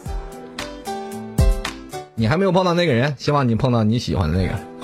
[2.14, 4.77] 你还没有碰到那个人，希望你碰到你喜欢的那个。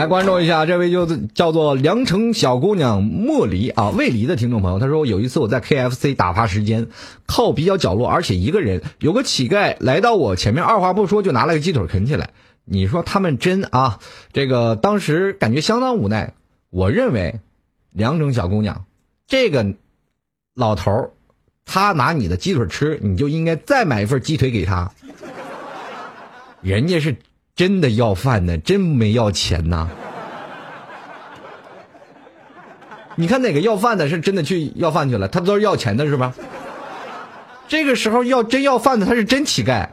[0.00, 6.88] 来关注一下这位就叫做凉城小姑娘莫离啊魏离的听众朋友，他说有一次我在 KFC 打发时间，
[7.26, 12.30] 靠比较角落，而且一个人，有个乞丐来到我前面，二话不说就拿了个鸡腿啃起来。
[12.64, 13.98] 你说他们真啊，
[14.32, 16.32] 这个当时感觉相当无奈。
[16.70, 17.38] 我认为，
[17.92, 18.86] 凉城小姑娘，
[19.26, 19.74] 这个
[20.54, 21.10] 老头儿
[21.66, 24.90] 他拿你的鸡腿吃，你就应该再买一份鸡腿给他。
[26.62, 27.16] 人家是
[27.54, 29.88] 真的要饭呢，真没要钱呐。
[33.16, 35.28] 你看哪个要饭的是真的去要饭去了？
[35.28, 36.32] 他都是要钱的，是吧？
[37.68, 39.88] 这个时候要真要饭的，他是真乞丐。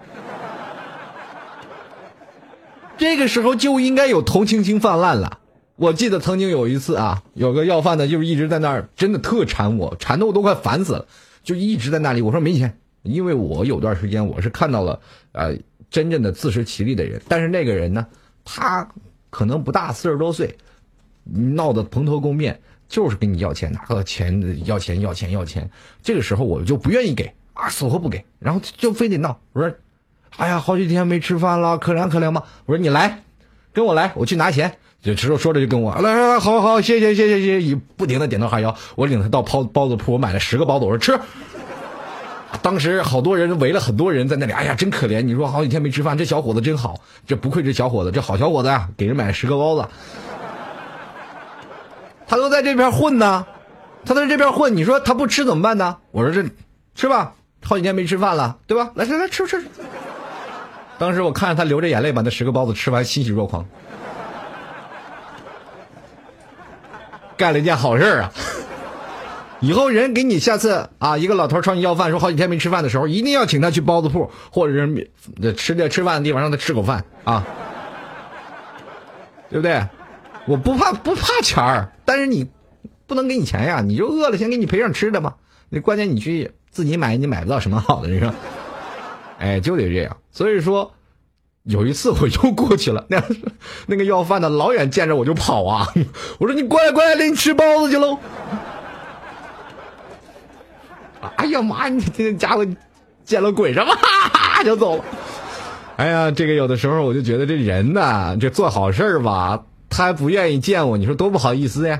[2.97, 5.39] 这个时候就应该有同情心泛滥了。
[5.75, 11.05] 我记得曾经有一次啊，有个要饭的，就是一直在那儿，真的特馋我，馋的我都快烦死了，
[11.43, 12.21] 就一直在那里。
[12.21, 14.99] 我说没钱，因为我有段时间我是看到了，
[15.33, 15.53] 呃，
[15.89, 18.05] 真正的自食其力的人，但是那个人呢，
[18.43, 18.87] 他
[19.29, 20.55] 可能不大，四十多岁，
[21.23, 25.69] 闹得蓬头垢面，就是跟你要钱，拿个钱要钱要钱要钱。
[26.01, 29.39] 这个时候我就不愿意给啊，死活不给，然后就非得闹。
[29.53, 29.73] 我说，
[30.37, 32.43] 哎呀，好几天没吃饭了，可怜可怜吧。
[32.65, 33.23] 我说你来，
[33.73, 34.77] 跟我来，我去拿钱。
[34.99, 38.75] 就说说着就跟我来来来，好好，谢谢谢谢谢谢，不停的点头哈腰。
[38.95, 41.17] 我领他到包包子铺，我买了十个包子，我说吃。
[42.67, 45.21] 当时好多人围了很多人在那里，哎呀，真可怜！
[45.21, 49.87] 你说好几天没吃饭，这小伙子真好，这不愧是小伙子，这好小伙子啊，给人买了十个包子。
[52.27, 53.45] 他都在这边混呢，
[54.03, 55.95] 他在这边混，你说他不吃怎么办呢？
[56.11, 56.49] 我说这
[56.93, 58.91] 吃吧，好几天没吃饭了，对吧？
[58.95, 59.63] 来来来，吃吃。
[60.97, 63.65] 当时我看着他流着眼泪把那十个包子吃完，欣喜若狂，
[67.37, 68.29] 干了一件好事啊！
[69.59, 77.43] 以后人给你下次啊，一个老头朝你要饭，说好几天没吃饭的时候，一定要请他去包子铺，或者是吃的吃饭的地方让他吃口饭啊，
[79.49, 79.83] 对不对？
[80.45, 82.47] 我不怕不怕钱儿，但是你
[83.05, 85.33] 不能给你钱呀，你就饿了先给你赔上吃的嘛。
[85.69, 88.33] 那关键你去自己买，你买不到什么好的，你说，
[89.39, 90.15] 哎，就得这样。
[90.31, 90.93] 所以说，
[91.63, 93.21] 有一次我又过去了，那
[93.87, 95.87] 那个要饭的老远见着我就跑啊，
[96.39, 98.19] 我说你过来过来，领你吃包子去喽。
[101.37, 101.87] 哎呀妈！
[101.89, 102.65] 你这家伙
[103.23, 104.63] 见了鬼什么哈哈？
[104.65, 105.03] 就走了。
[105.97, 111.99] 哎呀，这个有的时候我就觉得这人呐，这做好事吧，他还不愿意见我，你说多不好意思呀？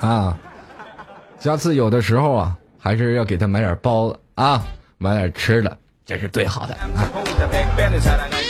[0.00, 0.36] 啊，
[1.38, 4.62] 下次有的时候啊，还是要给他买点包子啊，
[4.98, 6.76] 买点吃的，这是最好的。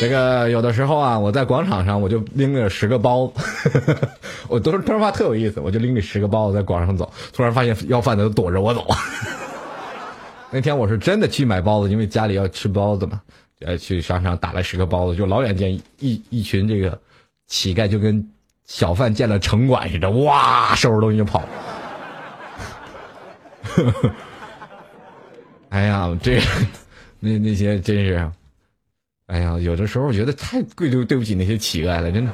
[0.00, 3.96] 这个有的时候啊，我在广场上，我就拎着十个包子，
[4.48, 8.86] 我都是突然发特有意思，我就拎着十个包子在广场走，突然发现要饭的都躲着我走。
[10.50, 13.20] 那天我是真的去买包子，因为家里要吃包子嘛，
[13.64, 16.98] 呃，去商场打了十个包子，就老远见一一群这个
[17.46, 18.28] 乞丐，就跟
[18.66, 21.42] 小贩见了城管似的，哇，收拾东西就跑。
[25.70, 26.40] 哎呀，这
[27.24, 28.30] 那那些真是。
[29.26, 32.32] 哎呀，有的时候我觉得太贵对对不起那些乞丐了，真的。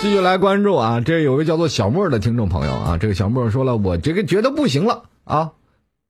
[0.00, 5.50] 继续来关注啊，这有位叫做小莫的听众朋友啊，这个小莫说了，我这个觉得不行了啊。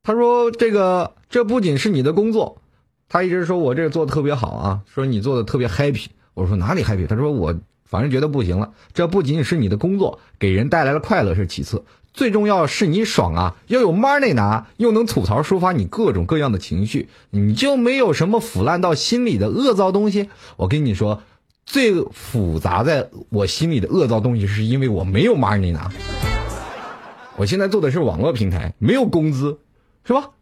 [0.03, 2.61] 他说这个这不仅是你的工作，
[3.09, 6.05] 他一直说我这个做的特别好啊，说你做的特别 happy。
[6.35, 7.07] 我说哪里 happy？
[7.07, 11.83] 他说我反正觉得不行了，这不仅仅是你的工作，给人带来了快乐是其次。
[12.15, 20.29] 最重要是你爽啊，要有 money 拿，又能吐槽抒发你各种各样的情绪，你就没有什么腐烂到心里的恶糟东西。
[20.57, 21.23] 我跟你说，
[21.65, 25.91] 最复杂在我心里的恶糟东西，是因为我没有 money 拿。
[27.39, 29.59] 我现在做的是网络平台，没有工资，
[30.05, 30.33] 是吧？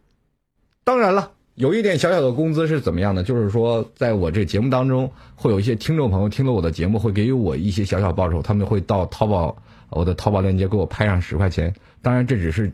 [0.82, 3.22] 当然了，有一点小小的工资是怎么样的？
[3.22, 9.56] 就是说，在我这节目当中，会有一些听众朋友听了我的节目，会给予我一些小小报酬，他们会到淘宝。
[9.90, 12.72] 我的淘宝链接给我拍上十块钱，当然这只是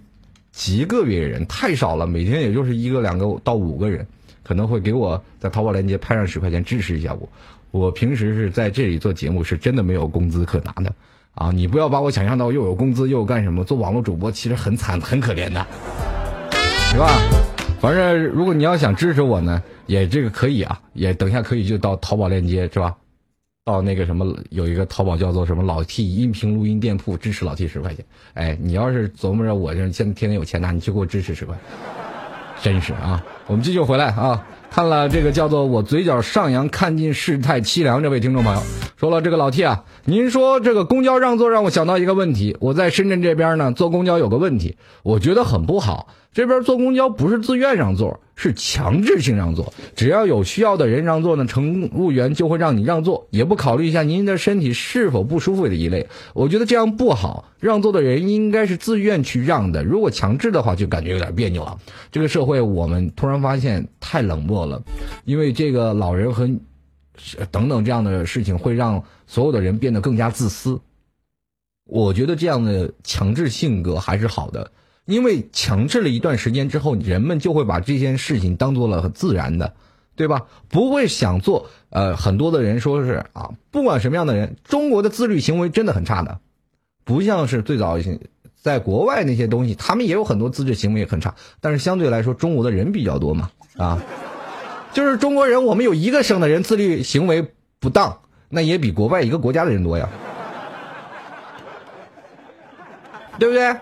[0.52, 4.06] 极个别人，太少了，每天也就是一个两个到五个人，
[4.42, 7.28] 可能会给我在淘宝链接拍上十块钱支持一下我。
[7.72, 10.90] 我平时是在这里做节目，是真的没有工资可拿的
[11.34, 11.50] 啊！
[11.50, 15.66] 你不要把我想象到又有工资又有干什么，做网络主播其实很惨很可怜的，
[16.90, 17.18] 是吧？
[17.78, 22.96] 反正如果你要想支持我呢，也这个可以啊，也等下可以就到淘宝链接是吧？
[23.66, 28.04] 到那个什么，有一个淘宝叫做什么老 T 音频录音店铺，支持老 T 十块钱。
[28.34, 31.58] 哎，你要是琢磨着我这现在天天有钱拿，你就给我支持十块，
[32.62, 33.20] 真是啊！
[33.48, 38.00] 我们继续回来啊，看了这个叫做我嘴角上扬，看尽世态凄凉。
[38.00, 38.62] 这位听众朋友
[38.96, 46.06] 说了，这个老 T 啊，您说这个公交让座让我想到一个问题，我在深圳这边呢，坐公交有个问题，我觉得很不好。
[46.36, 49.72] 这边坐公交不是自愿让座，是强制性让座。
[49.94, 56.06] 只要有需要的人让座呢，乘务员就会让你让座，也不考虑一下您的身体是否不舒服的一类。
[56.34, 59.82] 我觉得这样不好，让座的人应该是自愿去让的。
[59.82, 61.78] 如果强制的话，就感觉有点别扭了。
[62.12, 64.82] 这个社会我们突然发现太冷漠了，
[65.24, 66.46] 因为这个老人和
[67.50, 70.78] 等等这样的事情会让所有的人变得更加自私。
[71.86, 74.70] 我觉得这样的强制性格还是好的。
[75.06, 79.72] 因为强制了一段时间之后，人们就会把这件事情当做了很自然的，
[80.14, 80.42] 对吧？
[80.68, 81.70] 不会想做。
[81.90, 86.40] 呃，很多的人说是啊，不管什么样的人，中国的自律行为真的很差的，
[87.04, 87.96] 不像是最早
[88.60, 94.02] 在国外那些东西，他们也有很多自律行为也很差，但是相对来说，中国的人比较多嘛，啊，
[94.92, 100.08] 就是中国人，我们有一个省的人自律行为不当，那也比国外一个国家的人多呀，
[103.38, 103.76] 对不对？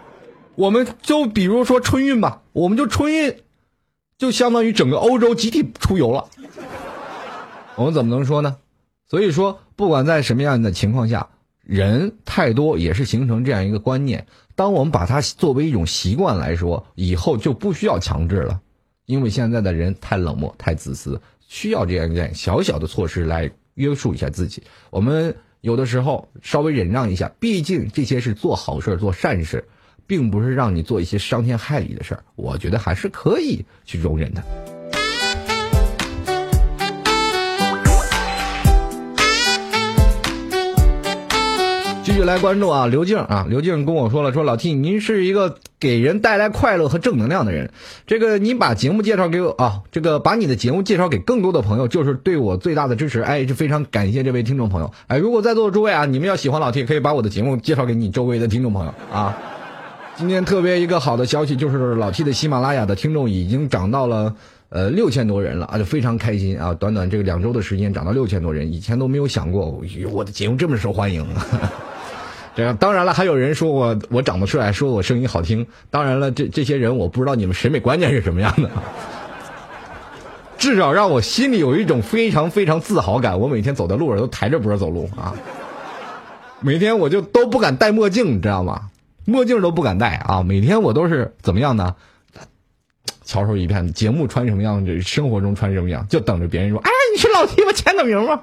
[0.57, 3.37] 我们就比如说春运吧，我们就春运，
[4.19, 6.29] 就相当于整个欧洲集体出游了。
[7.77, 8.57] 我们怎么能说呢？
[9.07, 11.29] 所以说，不管在什么样的情况下，
[11.63, 14.27] 人太多也是形成这样一个观念。
[14.55, 18.61] 当我们把它作为一种习惯来说，以后就不需要强制了，
[19.07, 24.63] 因为现在的人太冷漠、太自私，需要这样一点小小的措施来约束一下自己。
[24.91, 29.67] 我们有的时候稍微忍让一下，毕竟这些是做好事、做善事，
[30.07, 32.23] 并不是让你做一些伤天害理的事儿。
[32.37, 34.43] 我觉得还是可以去容忍的。
[42.05, 47.73] 继续来关注啊，刘静啊，刘静跟我说了，说老 T，您是一个给人带来快乐和正能量的人，
[48.07, 59.54] 这个您把节目介绍给我啊，这个把你的节目介绍给更多的朋友，就是对我最大的支持，哎，是非常感谢这位听众朋友，哎，如果在座的诸位啊，你们要喜欢老 T，可以把我的节目介绍给你周围的听众朋友啊。
[60.17, 64.33] 今天特别一个好的消息就是老 T 的喜马拉雅的听众已经涨到了
[64.69, 71.27] 呃六千多人了啊，就非常开心啊，短短这个两周的时间涨到六千多人，以前都没有想过我的节目这么受欢迎。
[72.55, 75.67] 这样，当然了，还有人说我我长得帅，说我声音好听。
[75.91, 78.71] 当然了，这这些人我不知道你们审美观念是什么样的，
[80.57, 83.41] 至少让我心里有一种非常非常自豪感。
[83.41, 85.35] 我每天走在路上都抬着脖走路啊，
[86.61, 88.81] 每天我就都不敢戴墨镜，你知道吗？
[89.25, 90.43] 墨镜都不敢戴啊！
[90.43, 91.95] 每天我都是怎么样呢？
[93.25, 97.73] 翘首一片，节目穿什么样，这生活中穿什么样，就等着别人说：“哎，你是老 T 吗？
[97.73, 98.39] 签个名吗？”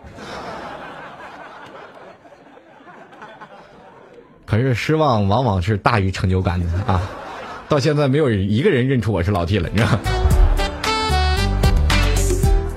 [4.46, 7.02] 可是失望往往是大于成就感的啊！
[7.70, 10.00] 到现在没有一个人认出我是老 T 了，你知道？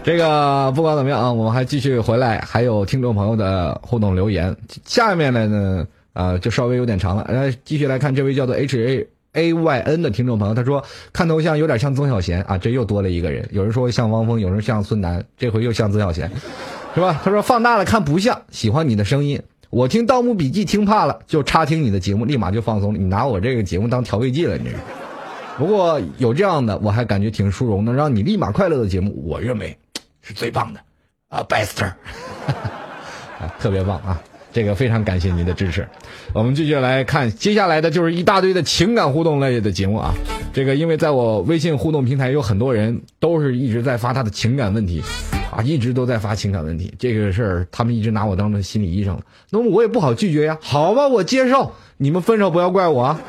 [0.05, 4.55] 这个不管怎么样啊，我们还继续回来，还有听众朋友的互动留言。
[4.85, 7.25] 下面来呢，啊，就稍微有点长了。
[7.29, 13.47] 来，继续来看这位叫做 H A A Y N 的听众朋友，他说看头像有点像曾小贤啊，这又多了一个人。
[13.53, 16.31] 有人说像汪峰，有人像孙楠，这回又像曾小贤，
[16.95, 17.21] 是吧？
[17.23, 19.43] 他说放大了看不像，喜欢你的声音。
[19.71, 22.95] 我听《盗墓笔记》听怕了，就插听你的节目，立马就放松。
[22.95, 24.77] 你拿我这个节目当调味剂了，你这是。
[25.59, 29.77] 不过有这样的，我还感觉挺殊荣，的让你立马快乐的节目，我认为
[30.23, 30.81] 是最棒的
[31.29, 31.91] 啊，best，
[33.59, 34.23] 特别棒啊！
[34.55, 35.87] 这个非常感谢您的支持。
[36.33, 40.15] 我们继续来看，接下来的就是一大堆的情感互动类的节目啊。
[40.53, 45.03] 这个因为在我微信互动平台有很多人都是一直在发他的情感问题。
[45.51, 50.59] 啊，一直都在发情感问题，这个事儿他们一直拿我当成心理医生了，那么我也不好拒绝呀。
[50.61, 53.21] 好吧，我接受，你们分手不要怪我，啊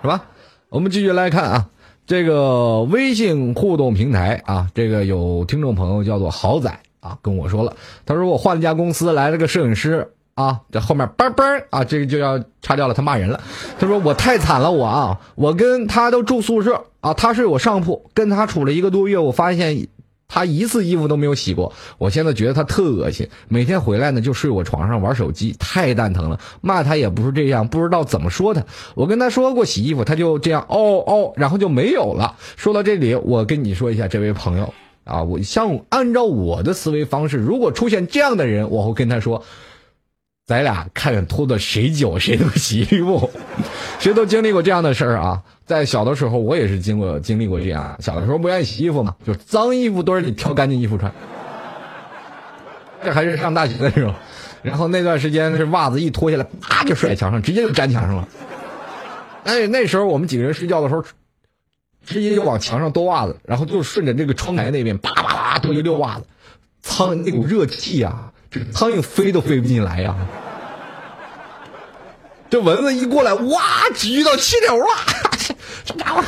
[0.00, 0.26] 是吧？
[0.68, 1.68] 我们继续来看啊，
[2.06, 6.70] 这个微信互动平台啊，这个有听众朋友叫做豪仔
[7.00, 7.74] 啊，跟我说了，
[8.06, 13.40] 他说我换了家公司，来了个摄影师啊，这后面叭叭啊，这个就要擦掉了，他骂人了。
[13.78, 19.88] 他说我太惨了，我啊，我跟他都住宿舍啊，他睡我上铺，跟他处了一个多月，我发现。
[20.26, 26.40] 他一次衣服都没有洗过，我现在觉得他特恶心，每天回来呢就睡我床上玩手机，太蛋疼了。
[26.62, 28.64] 骂他也不是这样，不知道怎么说他。
[28.94, 32.36] 我跟他说过洗衣服，他就这样哦哦，然后就没有了。
[32.56, 34.74] 说到这里，我跟你说一下，这位朋友
[35.04, 39.44] 啊，我像按照我的思维方式，如果出现这样的人，我会跟他说。
[40.46, 43.30] 咱俩看看拖的谁久谁都洗衣服，
[43.98, 45.42] 谁都经历过这样的事儿啊！
[45.64, 47.96] 在小的时候，我也是经过经历过这样。
[48.00, 51.10] 小的时候不愿意洗衣服嘛，就脏衣服堆里挑干净衣服穿。
[53.02, 54.12] 这还是上大学的时候，
[54.62, 58.28] 然后那段时间是袜子一脱下来，啪就甩墙上，直接就粘墙上了。
[59.44, 61.02] 哎，那时候我们几个人睡觉的时候，
[62.04, 66.26] 直接就往墙上兜袜子，然后就顺着这个窗台那边啪啪啪都一溜袜子，
[66.82, 68.30] 苍那股热气啊！
[68.72, 70.16] 苍蝇飞都飞不进来呀！
[72.50, 73.62] 这蚊子一过来，哇，
[73.94, 74.86] 挤到气流了，
[75.84, 76.22] 这家伙！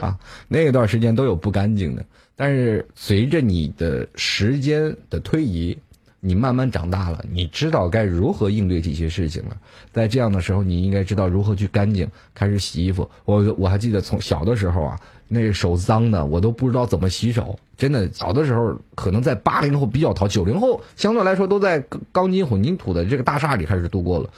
[0.00, 2.04] 啊，那段时间都有不干净的，
[2.34, 5.78] 但是随着你的时间的推移，
[6.18, 9.56] 你慢慢长大了，你知道该如何应对这些事情了。
[9.92, 13.08] 在这样的时候，你应该知道如何去干净，开始洗衣服。
[13.24, 15.00] 我我还记得从小的时候啊。
[15.28, 17.58] 那手脏的，我都不知道怎么洗手。
[17.76, 24.28] 真的，小的时候可能在八零后比较淘，九零后相对来说都在钢筋混凝土的这个大厦里开始度过了。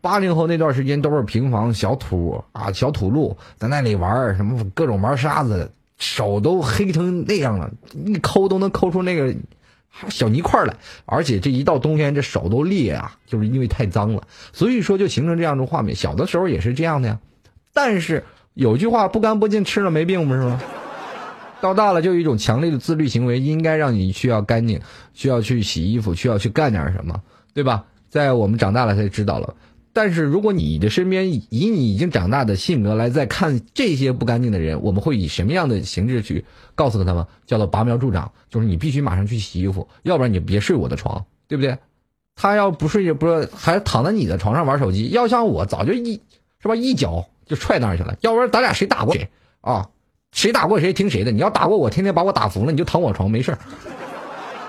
[0.00, 7.70] 八零后那段时间都是平房小土啊，小土路，在那里玩什么各种玩沙子，手都黑成那样了，
[8.06, 9.34] 一抠都能抠出那个
[10.08, 10.74] 小泥块来。
[11.04, 14.22] 而且这一到冬天，这手都裂啊，就是因为太脏了。
[14.52, 15.94] 所以说就形成这样的画面。
[15.94, 17.18] 小的时候也是这样的呀，
[17.74, 18.24] 但是。
[18.56, 20.58] 有句话不干不净吃了没病不是吗？
[21.60, 24.80] 到大了就有一种强烈的自律行为，应该让你需要干净，
[25.12, 27.20] 需要去洗衣服，需要去干点什么，
[27.52, 27.84] 对吧？
[28.08, 29.56] 在我们长大了才知道了，
[29.92, 37.26] 但是如果你的身边以你已经长大的性格来再看这些不干净的人，我们会以什么样的形式去告诉他们？
[37.44, 41.76] 叫做拔苗助长，就是你必须马上去洗衣服，要不然你别睡我的床，对不对？
[42.34, 46.22] 他要不睡不是还躺在你的床上玩手机，要像我早就一
[46.58, 49.30] 是吧一脚就踹那儿去了，要不然咱俩谁打过谁
[49.62, 49.88] 啊？
[50.32, 51.32] 谁打过谁听谁的？
[51.32, 53.58] 你要打过我，天天把我打服了，你就躺我床没事儿，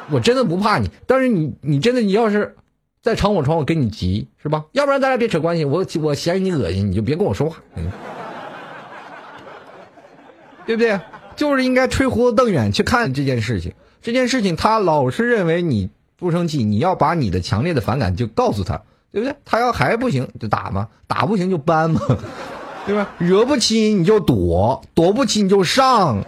[0.10, 0.90] 我真的不怕你。
[1.06, 2.56] 但是你你真的你要是。
[3.00, 4.66] 再躺我床，我跟你急是吧？
[4.74, 7.58] 要不然咱俩别扯关系，我我嫌你恶心，你就别跟我说话，
[10.66, 11.00] 对不对？
[11.38, 13.74] 就是应该吹胡子瞪眼去看这件事情。
[14.02, 18.82] 这件事情他老是认为你不生气，你要把你的强烈的反感就告诉他，
[19.14, 19.34] 对不对？
[19.46, 22.02] 他要还不行就打嘛，打不行就搬嘛，
[22.88, 23.08] 对吧？
[23.20, 26.24] 惹不起你就躲，躲不起你就上，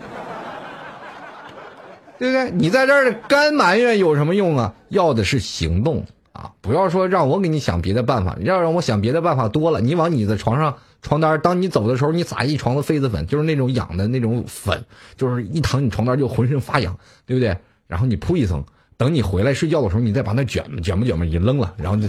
[2.19, 2.51] 对不对？
[2.51, 4.73] 你在这儿干埋怨有什么用啊？
[4.89, 6.05] 要的是行动。
[6.31, 9.81] 啊，不要说让我给你想别的办法，要让我想别的办法多了。
[9.81, 14.85] 你往你的床上床单，当你走的时候，你撒一床的痱子粉，就是那种痒的那种粉，
[15.17, 17.57] 就是一躺你床单就浑身发痒，对不对？
[17.87, 18.63] 然后你铺一层，
[18.95, 22.07] 等你回来睡觉的时候，你再把那卷吧卷吧卷吧一扔了，然后就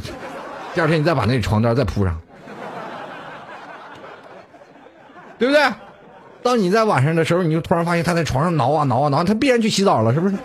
[0.74, 2.20] 第二天你再把那床单再铺上，
[5.40, 5.62] 对不对？
[6.42, 10.36] 当你在晚上的时候，你就突然发现他在床上挠啊挠啊挠，他必然去洗澡了，是不是？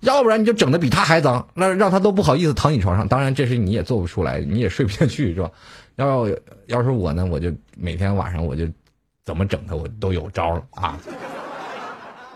[0.00, 3.06] 要不然你就整的比他还脏，那让他都不好意思躺你床上。
[3.06, 5.50] 当然，这是你也做不出来，你也睡不下去，是吧？
[5.96, 6.26] 要
[6.66, 8.66] 要是我呢，我就每天晚上我就
[9.24, 10.98] 怎么整他，我都有招了啊。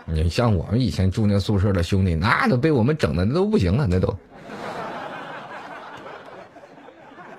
[0.05, 4.15] 你像我们以前住那宿舍的兄弟，那都被我们整的那都不行了，那都。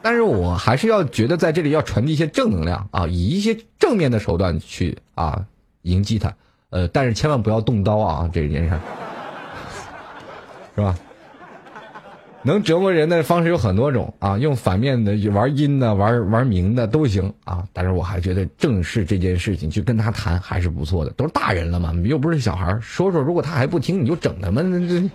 [0.03, 5.45] 但是我还是要觉得在这里要传递一些正能量啊，以一些正面的手段去啊
[5.83, 6.35] 迎击他。
[6.71, 8.79] 呃，但是千万不要动刀啊，这件事。
[10.77, 10.97] 是吧？
[12.43, 17.63] 能折磨人的方式有很多种啊，用反面的玩阴的、玩玩明的都行啊。
[17.75, 25.11] 但是我还觉得正视这件事情去跟他谈还是不错的，都是大人了嘛，又不是小孩说说，如果他还不听，你就整他们，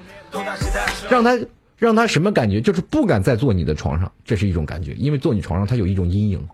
[1.10, 1.36] 让他
[1.78, 2.62] 让他什么感觉？
[2.62, 6.48] 就是不敢再坐你的床上，这是一种感觉，因为坐你床上他有一种阴影。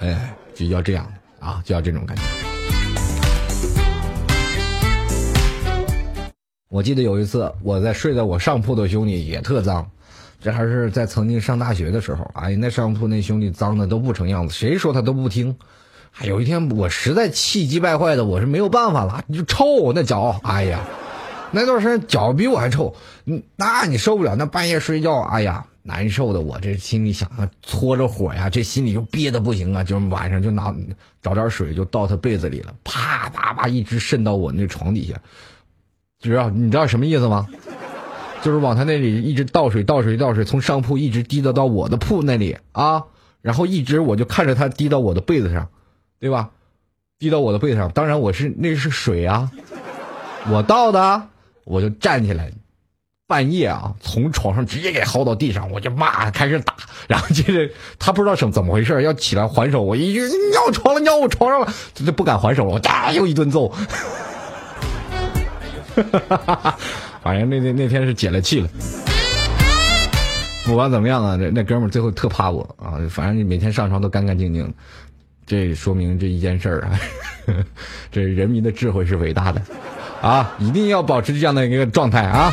[0.00, 1.06] 哎，就要这样
[1.40, 2.22] 啊，就要这种感觉。
[6.68, 9.88] 我记得有一次，我在睡在我上铺的兄弟也特脏，
[10.40, 12.30] 这还是在曾经上大学的时候。
[12.34, 15.56] 哎，那上铺那兄弟脏的都不成样子，谁说他都不听。
[16.18, 20.80] 哎，有一天我实在气急败坏的，我是没有办法了，你就臭那脚，哎呀，
[21.52, 22.94] 那段时间脚比我还臭，
[23.24, 24.34] 嗯，那你受不了。
[24.36, 30.74] 那半夜睡觉，哎呀，难受的，我这心里想啊，搓着火呀，这心里就憋的不行啊，就晚上就拿
[31.22, 35.14] 找点水就倒他被子里了，啪啪啪一直渗到我那床底下。
[36.20, 37.46] 知道你知道什么意思吗？
[38.42, 43.04] 就是往他那里一直倒水倒水倒水，从上铺一直滴到到我的铺那里啊，
[43.40, 45.68] 然后一直我就看着他滴到我的被子上，
[46.20, 46.50] 对吧？
[47.18, 49.50] 滴到我的被子上，当然我是那是水啊，
[50.50, 51.28] 我倒的，
[51.66, 52.50] 我就站起来，
[53.26, 56.74] 半夜啊，从床上直接给薅到地上，我就骂，开始打，
[57.08, 63.70] 然后接着他不知道什怎么回事，要起来还手，我一句尿床了，尿我床上了，他就不敢还手了，我哒又一顿揍。
[67.22, 68.68] 反正那那那天是解了气了。
[70.64, 73.00] 不管怎么样啊，那那哥们最后特怕我啊。
[73.10, 74.72] 反正每天上床都干干净净，
[75.46, 77.00] 这说明这一件事儿啊，
[78.12, 79.62] 这人民的智慧是伟大的
[80.26, 80.56] 啊！
[80.58, 82.52] 一定要保持这样的一个状态啊。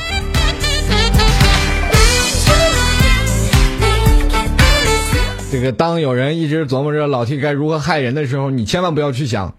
[5.52, 9.56] 这个当有人一直琢磨着老 T 该如何害人的时候，你千万不要去想。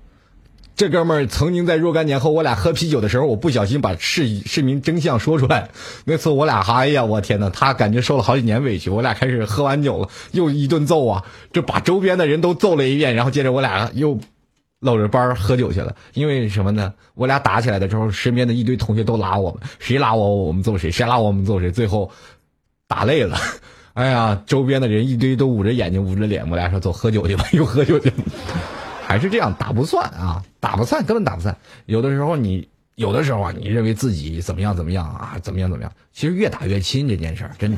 [0.77, 5.69] 这哥们儿曾经在若干年后，我俩喝啤酒的时候，我不小心把事事名真相说出来。
[6.05, 8.91] 那次我俩，哎呀，我天呐，他感觉受了好几年委屈。
[8.91, 13.15] 我俩开始喝完酒了，又一顿揍啊，就把周边的人都揍了一遍。
[13.15, 14.19] 然后接着我俩又
[14.85, 15.97] 搂着班喝酒去了。
[16.13, 16.93] 因为什么呢？
[17.15, 21.71] 我俩打起来的时候，身边的一堆同学都拉我们，谁拉我我们揍谁，谁拉我们揍谁。
[21.71, 22.11] 最后
[22.87, 23.37] 打累了，
[23.95, 26.49] 哎呀，周边的人一堆都捂着眼睛捂着脸。
[26.51, 28.13] 我俩说走喝酒去吧，又喝酒去。
[29.07, 31.57] 还是这样打不算啊，打不算，根本打不算。
[31.87, 37.77] 有的时候你，有的时候啊，你认为自己怎么样怎么样啊，怎么样怎么样，其实越打越亲这件事儿，真的。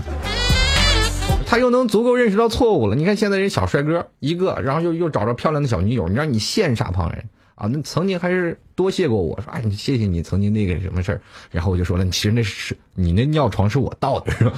[1.46, 2.96] 他又能足够认识到错误了。
[2.96, 7.24] 你看现在人小帅哥一个，然后又又找着漂亮的小女友，你让你羡煞旁人
[7.54, 7.68] 啊？
[7.68, 11.20] 那曾经还是多谢过我说，哎，谢谢你曾经那个什么事儿。
[11.52, 14.52] 然后我就说了，其实那是你那尿床是我倒的，是吧？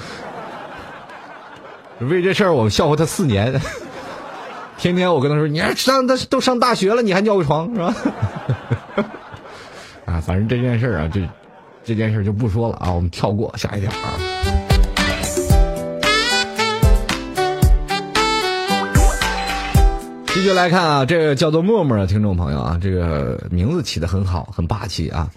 [2.01, 3.61] 为这事儿我笑话他四年。
[4.79, 7.95] 天天我跟他说，你还上他都上大学了，你还尿个床是吧？
[10.07, 11.21] 啊，反正这件事儿啊，就
[11.85, 14.58] 这件事就不说了啊，我们跳过下一条啊。
[20.39, 25.33] 继续来看啊，这个叫做默默的听众朋友啊，这个名字起的很好，很霸气啊。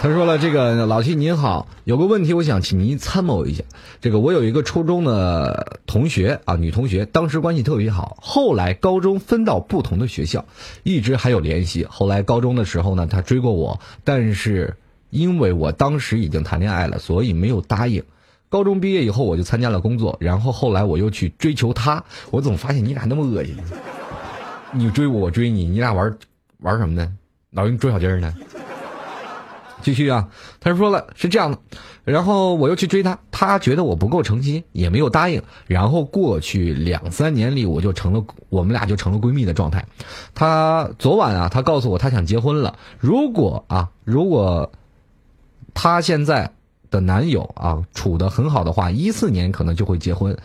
[0.00, 3.62] 他说了：“这个老七您好，有个问题我想请您参谋一下。
[4.00, 10.44] 这个我有一个初中的同学啊，女同学，当时关系特别好，后来高中分到不同的学校，
[10.82, 11.86] 一直还有联系。
[11.88, 14.74] 后来高中的时候呢，她追过我，但是
[15.10, 18.02] 因为我当时已经谈恋爱了，所以没有答应。
[18.48, 22.02] 高中毕业以后，我就参加了工作，然后后来我又去追求她。
[22.32, 23.54] 我怎么发现你俩那么恶心。”
[24.72, 26.16] 你追我，我追你，你俩玩
[26.58, 27.12] 玩什么呢？
[27.50, 28.32] 老用捉小鸡儿呢？
[29.82, 30.28] 继续啊，
[30.60, 31.58] 他说了是这样的，
[32.04, 35.42] 然后我又去追他，他觉得我不够诚心，也没有答应。
[35.66, 39.86] 然后过去两三年里，我就成了我们俩就成了闺蜜的状态。
[40.34, 42.78] 他昨晚啊，他告诉我他想结婚了。
[42.98, 44.70] 如果啊，如果
[45.72, 46.52] 他现在
[46.90, 50.36] 的男友啊处的很好的话，一四年可能就会结婚。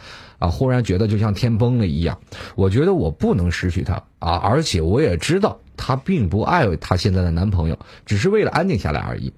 [0.45, 2.19] 啊，忽然觉得就像天崩了一样。
[2.55, 9.33] 我觉得我不能失去他啊，而且我也知道他并不爱他现在的男朋友，只是为了安定下来而已。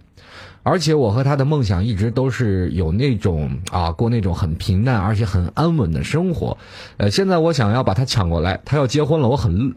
[0.64, 6.58] 而且我和他的梦想一直都是有那种啊，过那种很平淡而且很安稳的生活。
[6.98, 9.76] 呃，现在我想要把他抢过来，他要结婚了，我很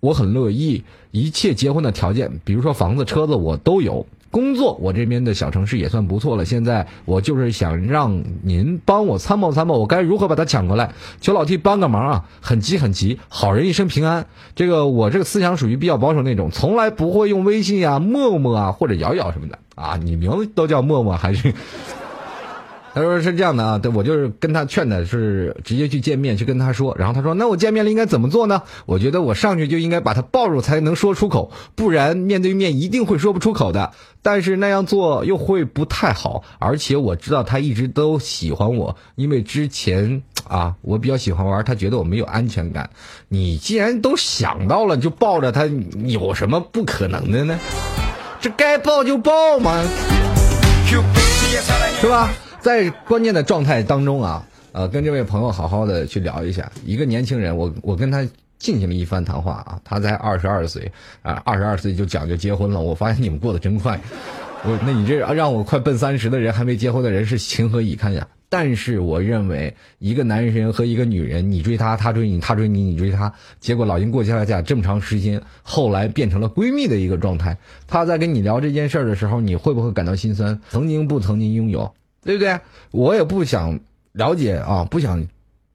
[0.00, 4.06] 我很乐意，一切结婚的条件，比如说房子、车子，我都有。
[4.36, 6.44] 工作，我这边的小城市也算不错了。
[6.44, 10.92] 现在我就是想让您帮我参谋参谋，我该如何把他抢过来？
[11.22, 12.24] 求老 T 帮个忙啊！
[12.42, 14.26] 很急很急，好人一生平安。
[14.54, 19.96] 这个我这个思想属于比较保守那种，从来不会用微信啊、陌陌啊或者摇摇什么的啊。
[19.96, 21.54] 你名字都叫陌陌还是？
[22.96, 28.62] 他说是这样的啊，对我就是跟他劝的是直接去见面去跟他说，然后他说那我见面了应该怎么做呢？
[28.86, 33.92] 我觉得我上去就应该把他抱住才能说出口，不然面对面一定会说不出口的。
[34.22, 42.88] 但是那样做又会不太好，而且我知道他一直都喜欢我，因为之前啊我比较喜欢玩，他觉得我没有安全感。
[43.28, 45.66] 你既然都想到了，就抱着他，
[46.06, 47.60] 有什么不可能的呢？
[48.40, 49.84] 这该抱就抱嘛，
[52.00, 52.30] 是吧？
[52.66, 56.68] 在关键的状态当中啊，呃，跟这位朋友好好的去聊一下。
[56.84, 58.26] 一个年轻人，我我跟他
[58.58, 60.90] 进行了一番谈话啊，他才二十二岁
[61.22, 62.80] 啊，二十二岁就讲究结婚了。
[62.80, 64.00] 我发现你们过得真快，
[64.66, 68.26] 我那你这让我快奔三十的人还没结婚的人是情何以堪呀？
[68.48, 77.56] 但是我认为，一个男人和一个女人，你追他，他追你，他追你，你追他，结果老鹰过家家这么长时间，后来变成了闺蜜的一个状态。
[77.86, 80.60] 他在跟你聊这件事儿的时候，你会不会感到心酸？
[80.68, 81.94] 曾经不曾经拥有？
[82.26, 82.60] 对不对？
[82.90, 83.80] 我也不想
[84.12, 85.26] 了解啊，不想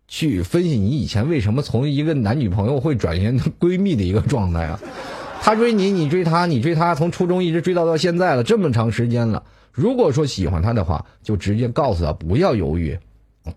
[0.08, 4.80] 去分析你以前为什么从一个男女朋友会转变成闺蜜的一个状态啊。
[5.42, 9.42] 他追你，你追他，你追他，从初中一直追到到现在了，这么长时间了。
[9.72, 13.00] 如果说喜欢他的话，就直接告诉他，不要犹豫。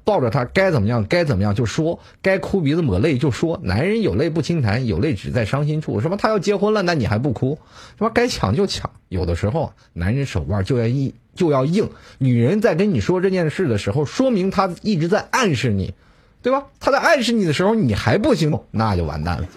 [0.02, 3.60] 抱着他该怎么样该怎么样就说，该哭鼻子抹泪就说。
[3.62, 6.00] 男人有泪不轻弹，有泪只在伤心处。
[6.00, 7.58] 什么他要结婚了，那你还不哭？
[7.98, 8.90] 什么该抢就抢。
[9.10, 11.88] 有的时候，男人手腕就愿意，就要硬。
[12.18, 15.94] 女人在跟你说这件事的时候，说明她一直在暗示你，
[16.42, 16.64] 对吧？
[16.80, 19.48] 她在暗示你的时候，你还不行动，那就完蛋了。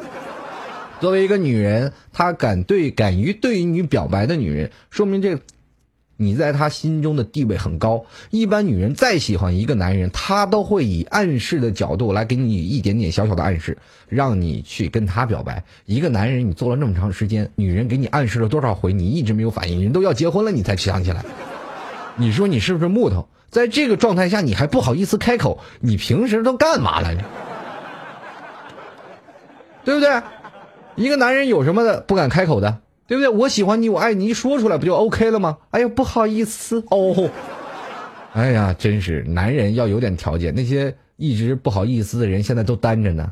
[0.99, 5.39] 作为一个女人，她敢对敢于对于你表白的女人，说明这。
[6.19, 8.03] 你在她心中的地位很高。
[8.31, 13.77] 一般女人再喜欢一个男人，她都会以暗示的角度来给你一点点小小的暗示，
[14.09, 15.63] 让你去跟她表白。
[15.85, 21.23] 一个男人，你做了那么长时间，女人给你暗示了多少回，你一直没有反应，人都要结婚了，你才想起来。
[22.17, 23.27] 你说你是不是木头？
[23.49, 27.23] 在这个状态下，你还不好意思开口，你平时都干嘛来着？
[29.85, 30.21] 对不对？
[30.95, 32.79] 一个男人有什么的不敢开口的？
[33.07, 33.29] 对不对？
[33.29, 35.57] 我喜欢你，我爱你，一说出来不就 OK 了吗？
[35.71, 37.29] 哎呀，不好意思哦。
[38.33, 40.53] 哎呀，真是男人要有点条件。
[40.53, 43.31] 那些一直不好意思的人，现在都单着呢，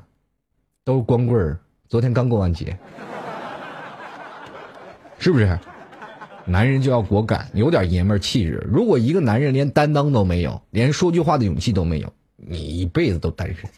[0.86, 1.60] 都光棍儿。
[1.90, 2.78] 昨天刚过完节，
[5.20, 5.60] 是不是？
[6.46, 8.64] 男人就要果敢，有点爷们儿气质。
[8.72, 13.70] 如果一个男人连担当都没有，连说句话的勇气都没有，你一辈子都单身，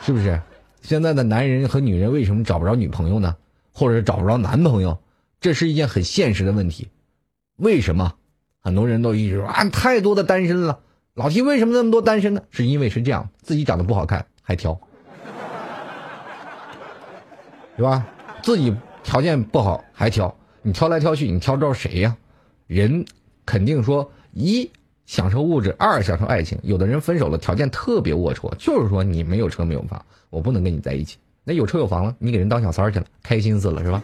[0.00, 0.40] 是不是？
[0.80, 3.36] 现在的男人和女人为什么找不着女朋友呢？
[3.72, 4.98] 或者找不着男朋友，
[5.40, 6.88] 这是一件很现实的问题。
[7.56, 8.14] 为什么
[8.60, 10.80] 很多人都一直说啊，太多的单身了？
[11.14, 12.42] 老提为什么那么多单身呢？
[12.50, 14.80] 是因为是这样，自己长得不好看还挑，
[17.76, 18.06] 是吧？
[18.42, 22.16] 自己条件不好还挑，你挑来挑去，你挑着谁呀？
[22.66, 23.04] 人
[23.44, 24.70] 肯定说一
[25.06, 26.58] 享受物质，二享受爱情。
[26.62, 31.18] 有的人分手了，条件特别龌龊，就是说你没有车没有房，我不能跟你在一起。
[31.44, 34.02] 那有车有房了，你给人当小三去了，开心死了是吧？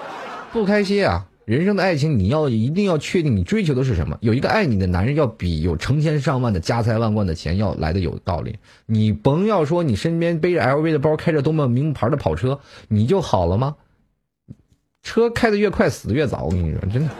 [0.52, 1.26] 不开心啊！
[1.44, 4.16] 人生的爱情，你要一定要确定你追求的是什么。
[4.20, 8.58] 有一个爱你的男人，要比有成千上万的家财万贯的钱要来的有道理。
[8.84, 13.76] 你甭要说你身边背着 LV 的包，开着多么名牌的跑车，你就好了吗？
[15.08, 16.42] 车开的越快，死的越早。
[16.42, 17.10] 我跟你说，真的。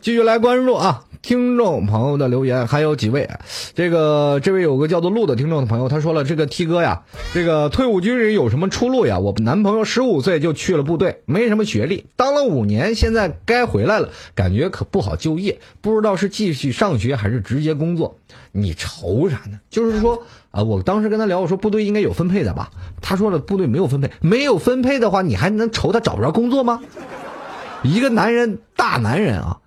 [0.00, 3.28] 继续来关注啊，听众朋友的留言，还有几位，
[3.74, 7.02] 这个这位有个叫做陆的听众的朋友，他说了，这个 T 哥呀，
[7.34, 9.18] 这个退伍军人有什么出路呀？
[9.18, 18.16] 我男朋友十五岁就去了部队，没什么学历，当了五年，现在该回来了，感觉可不好就业，不知道是继续上学还是直接工作。
[18.52, 19.60] 你愁啥呢？
[19.68, 22.70] 就是说啊，我当时跟他聊，我说部队应该有分配的吧？
[23.02, 26.80] 他说了，部队没有分配，没有分配的话，你还能愁他找不着工作吗？
[27.82, 29.58] 一个男人，大男人啊。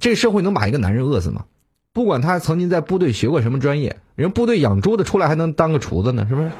[0.00, 1.44] 这社会能把一个男人饿死吗？
[1.92, 6.50] 不管他曾经在部队学过什么专业，人部队养猪的出来还能当个厨子呢，是不是？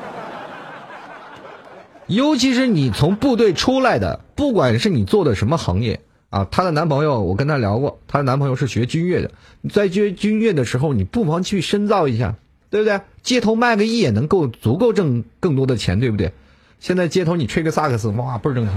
[2.07, 6.01] 尤其是你从部队出来的，不管是你做的什么行业
[6.31, 9.31] 啊，她的男朋友我跟她聊过，她的男朋友是学军乐的，
[9.71, 12.35] 在学军乐的时候，你不妨去深造一下，
[12.71, 13.01] 对不对？
[13.23, 16.33] 街头卖个艺也能够足够挣更多的钱，对不对？
[16.81, 18.75] 现在街头你吹个萨克斯，哇，倍儿挣钱，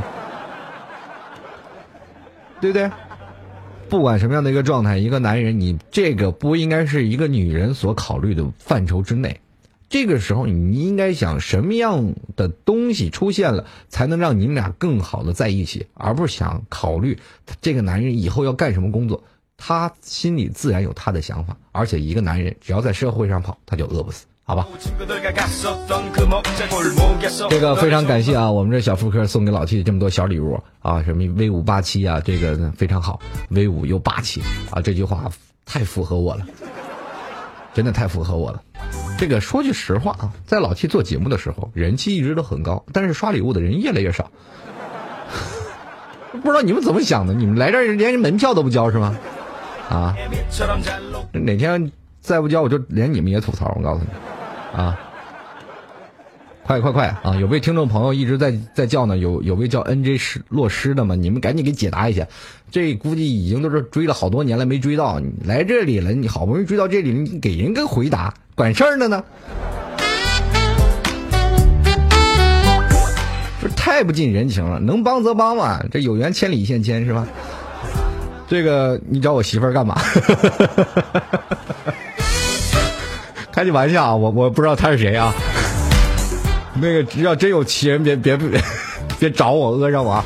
[2.60, 2.92] 对不对？
[3.92, 9.42] 不管什么样的一个状态，一个男人，你这个不应该是一个女人所考虑的范畴之内。
[9.90, 17.20] 这个时候，你应该想什么样的东西出现了，才能让你们俩更好的在一起，而不是想考虑
[17.60, 19.26] 这个男人以后要干什么工作。
[19.58, 24.26] 他心里自然有他的想法，而且一个男人只要在社会上跑，他就饿不死。
[24.52, 24.68] 好吧，
[27.50, 28.52] 这个非常感谢啊！
[28.52, 33.18] 我们这小妇科送给老 T 这么多小礼物啊，什么威武霸气啊，这个非常好，
[33.52, 34.82] 威武又霸气啊！
[34.82, 35.32] 这句话
[35.66, 36.46] 太符合我了，
[37.74, 38.62] 真的太符合我了。
[39.18, 44.30] 这个说句实话啊，在老 T 做节目的时候，人气一直都很高，但是刷礼物的人越来越少。
[46.44, 47.34] 不知道你们怎么想的？
[47.34, 49.18] 你们来这儿连门票都不交是吗？
[49.90, 50.14] 啊？
[51.32, 51.90] 哪天
[52.20, 53.74] 再不交，我就连你们也吐槽。
[53.78, 54.08] 我告诉你。
[54.76, 54.98] 啊！
[56.64, 57.36] 快快快啊！
[57.36, 61.16] 有位听众朋友一直在在叫呢，有有位叫 N J 师落师的吗？
[61.16, 62.26] 你们赶紧给解答一下。
[62.70, 65.20] 这估计已经都是追了好多年了，没追到。
[65.20, 69.24] 你来这里了，你好不容易追到这里，你给人个回答，管事儿的呢？
[73.62, 77.28] 这太不近人情了，能帮则帮嘛，这有缘千里一线牵是吧？
[78.48, 80.00] 这个你找我媳妇儿干嘛？
[83.52, 85.34] 开句玩笑啊，我我不知道他是谁啊。
[86.82, 88.62] 那个只要真有奇人，别别别
[89.20, 90.26] 别找我讹上我啊！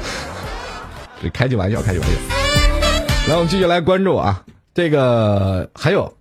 [1.22, 2.16] 这开句玩笑，开句玩笑。
[3.28, 4.44] 来，我们继续来关注啊，
[4.76, 6.14] 这个还有，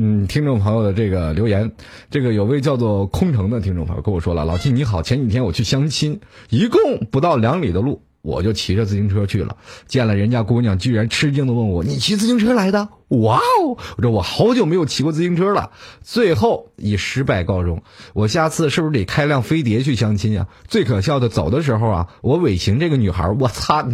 [0.00, 1.70] 嗯，听众朋友的这个留言，
[2.10, 6.18] 这个有位叫做空城的听众朋友跟我说了，老季你好，前几天我去相亲，
[6.48, 6.80] 一共
[7.10, 8.02] 不到两里的路。
[8.22, 9.56] 我就骑着自行车去了，
[9.86, 13.78] 见了人家姑娘，居然吃惊的问我：“你骑自行车来的？”哇哦！
[13.96, 15.70] 我说我好久没有骑过自行车了。
[16.02, 17.82] 最后以失败告终。
[18.12, 20.46] 我下次是不是得开辆飞碟去相亲呀？
[20.66, 23.82] 最可笑的，走的时候啊，我尾行这个女孩，我擦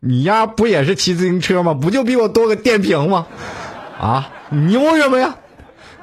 [0.00, 0.22] 你！
[0.22, 1.74] 丫不也是骑自行车吗？
[1.74, 3.26] 不就比我多个电瓶吗？
[3.98, 5.36] 啊，牛什么呀？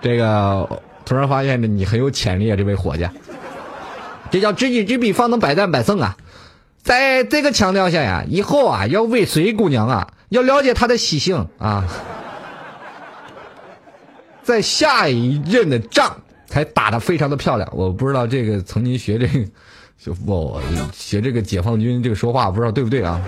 [0.01, 3.07] 这个突然发现这你很有潜力啊，这位伙计。
[4.29, 6.17] 这叫知己知彼，方能百战百胜啊！
[6.83, 11.87] 在这个强调下呀，以后啊要尾随姑娘啊，要了解她的习性啊，
[14.43, 17.69] 在下一任的仗才打得非常的漂亮。
[17.73, 19.45] 我不知道这个曾经学这个，
[19.97, 20.59] 就不
[20.91, 23.21] 学这个解放军这个说话，不知道对不对啊？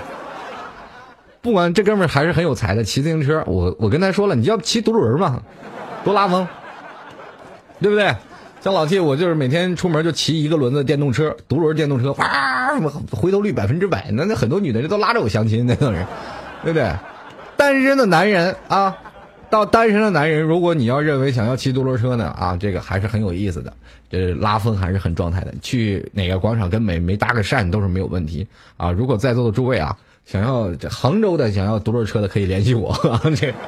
[1.42, 5.42] 不管这哥们还是很有才的，骑自行车，我我跟他说了，你要骑独轮嘛，
[6.04, 6.46] 多拉风，
[7.80, 8.14] 对不对？
[8.66, 12.72] 像老 T，我就是每天出门就骑一个轮子电动车，独轮电动车，哇，
[13.12, 16.04] 回头率百分之百，那那很多女的人都拉着我相亲，那种人，
[16.64, 16.92] 对不对？
[17.56, 18.98] 单身的男人啊，
[19.52, 23.72] 到单身的男人，如果你要认为想要骑独轮车呢，啊，这个还是很有意思的，
[24.10, 25.54] 这拉风还是很状态的。
[25.62, 28.48] 去哪个广场跟美眉搭个讪都是没有问题
[28.78, 28.90] 啊。
[28.90, 29.96] 如果在座的诸位啊，
[30.26, 32.92] 想要这杭州的想要独轮车的，可以联系我，
[33.36, 33.54] 这。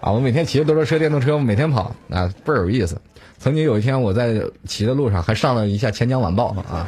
[0.00, 3.00] 啊，我每天骑着独轮车、电动车，我每天跑啊，倍儿有意思。
[3.38, 6.86] 曾经有一天，我在骑的路上还上了一下《钱江晚报》啊，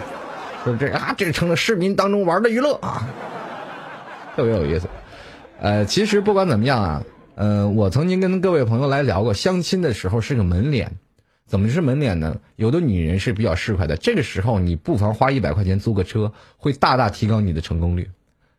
[0.65, 3.09] 说这啊，这成了市民当中玩的娱乐啊，
[4.37, 4.87] 特别有意思。
[5.61, 7.03] 呃，其实不管怎么样啊，
[7.35, 10.93] 嗯，我曾经跟各位朋友来聊过，相亲的时候是个门脸，
[11.47, 12.37] 怎么是门脸呢？
[12.55, 18.09] 有的女人是比较市侩的，这个时候你不妨花一百块钱租个车，会大大提高你的成功率。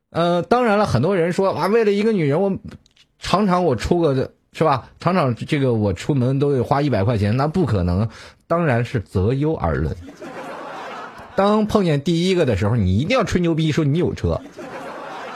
[0.10, 2.52] 呃，当然了，很多人说啊，为了一个女人我。
[3.24, 4.90] 常常我出个是吧？
[5.00, 8.10] 厂长这个我出门都得花一百块钱，那不可能，
[8.48, 9.96] 当然是择优而论。
[11.38, 14.42] 当碰见第一个的时候，你一定要吹牛逼说你有车。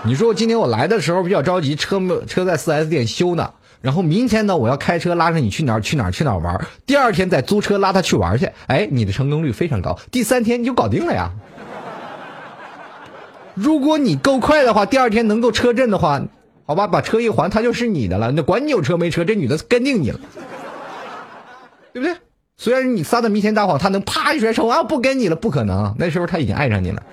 [0.03, 3.53] 你说今天我来的时候比较着急，车车在四 S 店修呢。
[3.81, 6.67] 然后明天呢，我要开车拉着你去哪儿去哪儿去哪儿玩。
[6.85, 8.49] 第二天再租车拉他去玩去。
[8.67, 9.97] 哎，你的成功率非常高。
[10.11, 11.31] 第三天你就搞定了呀。
[13.53, 16.21] 如果你够快的话，第二天能够车震的话，
[16.65, 18.31] 好吧，把车一还，他就是你的了。
[18.31, 20.19] 那管你有车没车，这女的跟定你了，
[21.93, 22.17] 对不对？
[22.57, 25.95] 虽然你撒的弥天大谎，他能啪一甩手啊，不跟你了，不可能。
[25.99, 27.03] 那时候他已经爱上你了。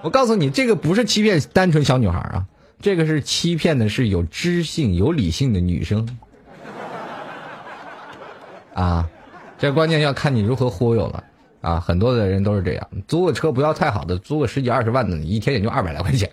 [0.00, 2.46] 我告诉你，这个不是欺骗单纯小女孩啊。
[2.80, 6.08] 这个是欺骗的，是有知性、有理性的女生，
[8.72, 9.08] 啊，
[9.58, 11.24] 这关键要看你如何忽悠了
[11.60, 11.80] 啊！
[11.80, 16.30] 很多的人都是这样，租个车不要太好的，租个十几二十万的，一天也就二百来块钱，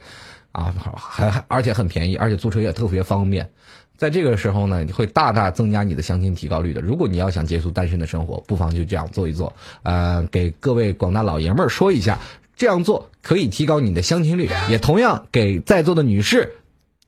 [0.52, 3.50] 啊，还还而且很便宜，而且租车也特别方便。
[3.98, 6.82] 在这个时候呢，你会大大增加你的相亲提高率的。
[6.82, 9.54] 如果你要想结束单身的生活，不妨就这样做一做。
[9.84, 12.20] 呃，给各位广大老爷们儿说一下。
[12.58, 16.56] 这样做可以提高你的相亲率，也同样给在座的女士、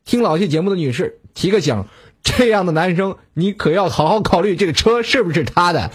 [0.03, 1.85] 听老 T 节目的女士提个醒：
[2.21, 5.89] 这样的男生，你可要好好考虑这个车是不是他的。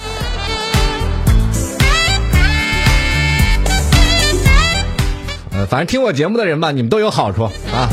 [5.67, 7.89] 反正听我节目的人吧，你们都有好处啊。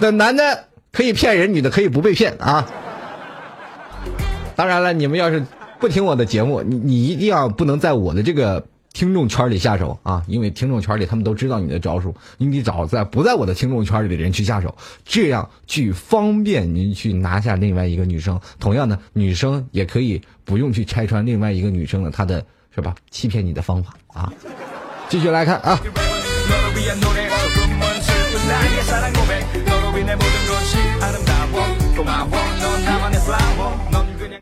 [0.00, 2.66] 那男的可以骗人，女的可以不被骗啊。
[4.54, 5.44] 当然了，你们要是
[5.78, 8.66] 不听我的节目，你你一定要不能在我的这个。
[8.96, 14.74] 听众圈里下手啊，因为听众圈里他们都知道你的招数，你得找在不在我的听众圈里的人去下手，
[15.04, 18.40] 这样去方便您去拿下另外一个女生。
[18.58, 22.42] 同样的，女生也可以不用去拆穿另外一个女生的她的
[22.74, 22.94] 是吧？
[23.10, 24.32] 欺骗你的方法啊。
[25.10, 25.78] 继续来看啊。
[26.48, 27.28] 너를 위한 노래.
[27.28, 29.64] 조금만 슬픈 나의 사랑 고백.
[29.64, 31.35] 너로 인해 모든 것이 아름다워.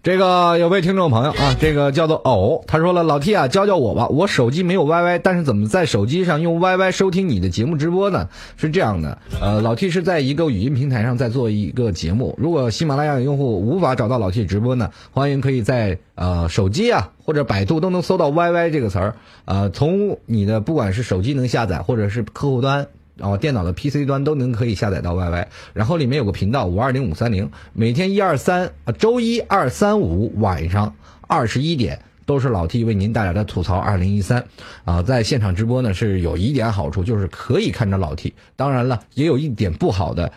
[0.04, 8.28] 这个有位听众朋友啊，这个叫做偶，他说了：“老 T 啊，教教我吧，我手机没有 YY，但是怎么在手机上用 YY 收听你的节目直播呢？”
[8.58, 12.34] 是这样的，呃，老 T 是在一个语音平台上在做一个节目。
[12.36, 19.14] 如果喜马拉雅用户无法找到老 T 直播呢，欢迎可以在呃手机啊或者百度都能搜到 YY 这个词儿，
[19.46, 22.86] 呃，从你的不管是手机能下载，或者是客户端。
[23.16, 30.94] 然后电脑的 PC 端都能可以下载到 YY，然后里面有个频道五二零五三零，每天一二三啊，周一二三五晚上
[31.28, 34.44] 二十一点都是老 T 为您带来的吐槽二零一三
[34.84, 40.32] 啊，在现场直播呢是有一点好处，就是可以看着老 T，当然了也有一点不好的，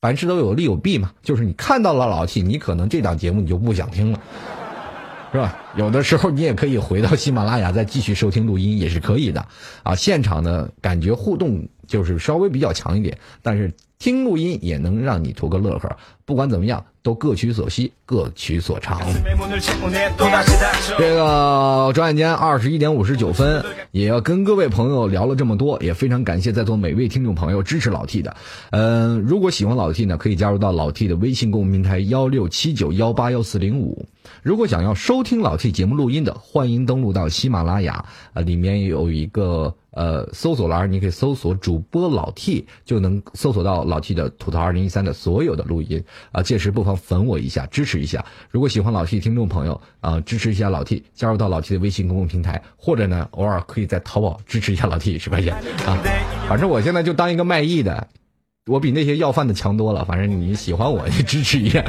[0.00, 4.20] 凡事都有利有弊嘛，就是你看到了老 T，你可能这档节目你就不想听了。
[5.32, 5.56] 是吧？
[5.74, 9.44] 有的时候你也可以回到喜马拉雅再继续收听录音，也是可以的。
[9.82, 15.96] 啊，现场的感觉互动就是稍微比较强一点，但是听录音也能让你图个乐呵。
[16.24, 16.84] 不管怎么样。
[17.04, 18.98] 都各取所需，各取所长。
[20.96, 28.34] 这个转眼间二十一点五十九分，也要跟各位朋友聊了这么多，也非常感谢在座每位听众朋友支持老 T 的。
[28.70, 34.06] 嗯，如果喜欢老 T 呢，可以加入到老 T 的微信公众平台幺六七九幺八幺四零五。
[34.42, 39.74] 如果想要收听老 T 节目录音的，欢迎登录到喜马拉雅，呃，里面有一个。
[39.96, 46.02] 呃，搜索栏你可以搜索主播老 T，就能搜索到老 T 的吐槽二零一三的所有的录音
[46.32, 46.42] 啊。
[46.42, 48.24] 届时不妨粉我一下，支持一下。
[48.50, 55.54] 如果喜欢老 T 听众朋友啊，支持一下老 T，加入到老 T 的微信公共平台，或者呢，偶尔可以在淘宝支持一下老 T 十块钱
[55.86, 55.96] 啊。
[56.48, 58.08] 反正我现在就当一个卖艺的，
[58.66, 60.04] 我比那些要饭的强多了。
[60.04, 61.84] 反正你喜欢我，就支持一下。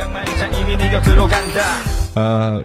[2.15, 2.63] 呃。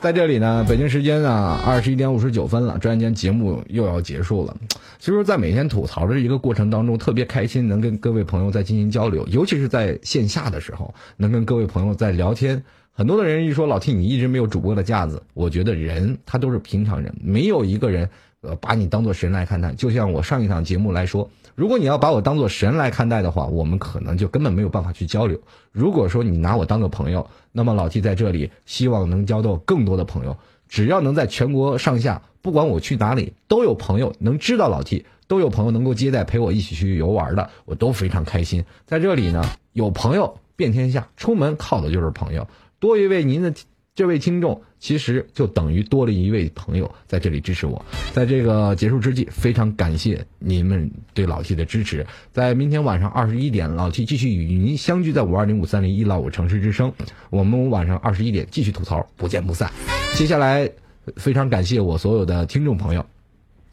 [0.00, 4.54] 在这里呢，北京时间啊，二十一点五十九分了，转眼间节目又要结束了。
[4.98, 12.62] 其实，在每天吐槽的一个过程当中，特别开心，能跟各位朋友在进行交流，尤其是在线下的时候，能跟各位朋友在聊天。
[12.92, 18.06] 很多的人一说老 T，你一直没有主播的架子，我觉得人他都是平常人，没有一个人
[18.42, 19.72] 呃把你当做神来看待。
[19.72, 21.30] 就像我上一场节目来说。
[21.54, 25.40] 如果你要把我当做神来看待的话，我们可能就根本没有办法去交流。
[25.70, 30.36] 如果说你拿我当个朋友，那么老 T 在这里希望能交到更多的朋友。
[30.68, 38.64] 只要能在全国上下，不管我去哪里，都有朋友能知道老 T，都有朋友能够接待陪我一起去游玩的，我都非常开心。
[38.86, 42.48] 在这里呢，有朋友遍天下，出门靠的就是朋友。
[42.78, 43.54] 多一位您的。
[43.96, 52.04] 这位听众其实就等于多了一位朋友在这里支持我，在这个结束之际，非常感谢你们对老 T 的支持。
[52.32, 56.92] 在明天晚上二十一点，老 T 继续与您相聚在五二零五三零一老五城市之声。
[57.30, 59.70] 我们晚上二十一点继续吐槽，不见不散。
[60.16, 60.68] 接下来，
[61.14, 63.06] 非常感谢我所有的听众朋友。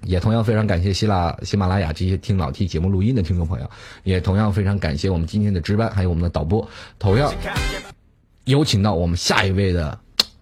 [0.04, 3.68] 也同样非常感谢希腊喜马拉雅这些听老 T 节目录音的听众朋友，
[4.04, 6.70] 也同样非常感谢我们今天的值班，还有我们的导播。
[7.00, 7.34] 同样
[8.46, 10.00] 有请到我们下一位的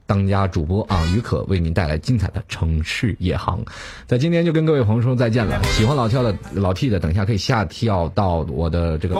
[0.09, 3.63] 当家主播啊，于可为您带来精彩的城市夜航。
[4.07, 5.61] 在今天就跟各位朋友说再见了。
[5.65, 9.13] 喜欢老跳的老 T 的，等一下可以下跳到我的这个。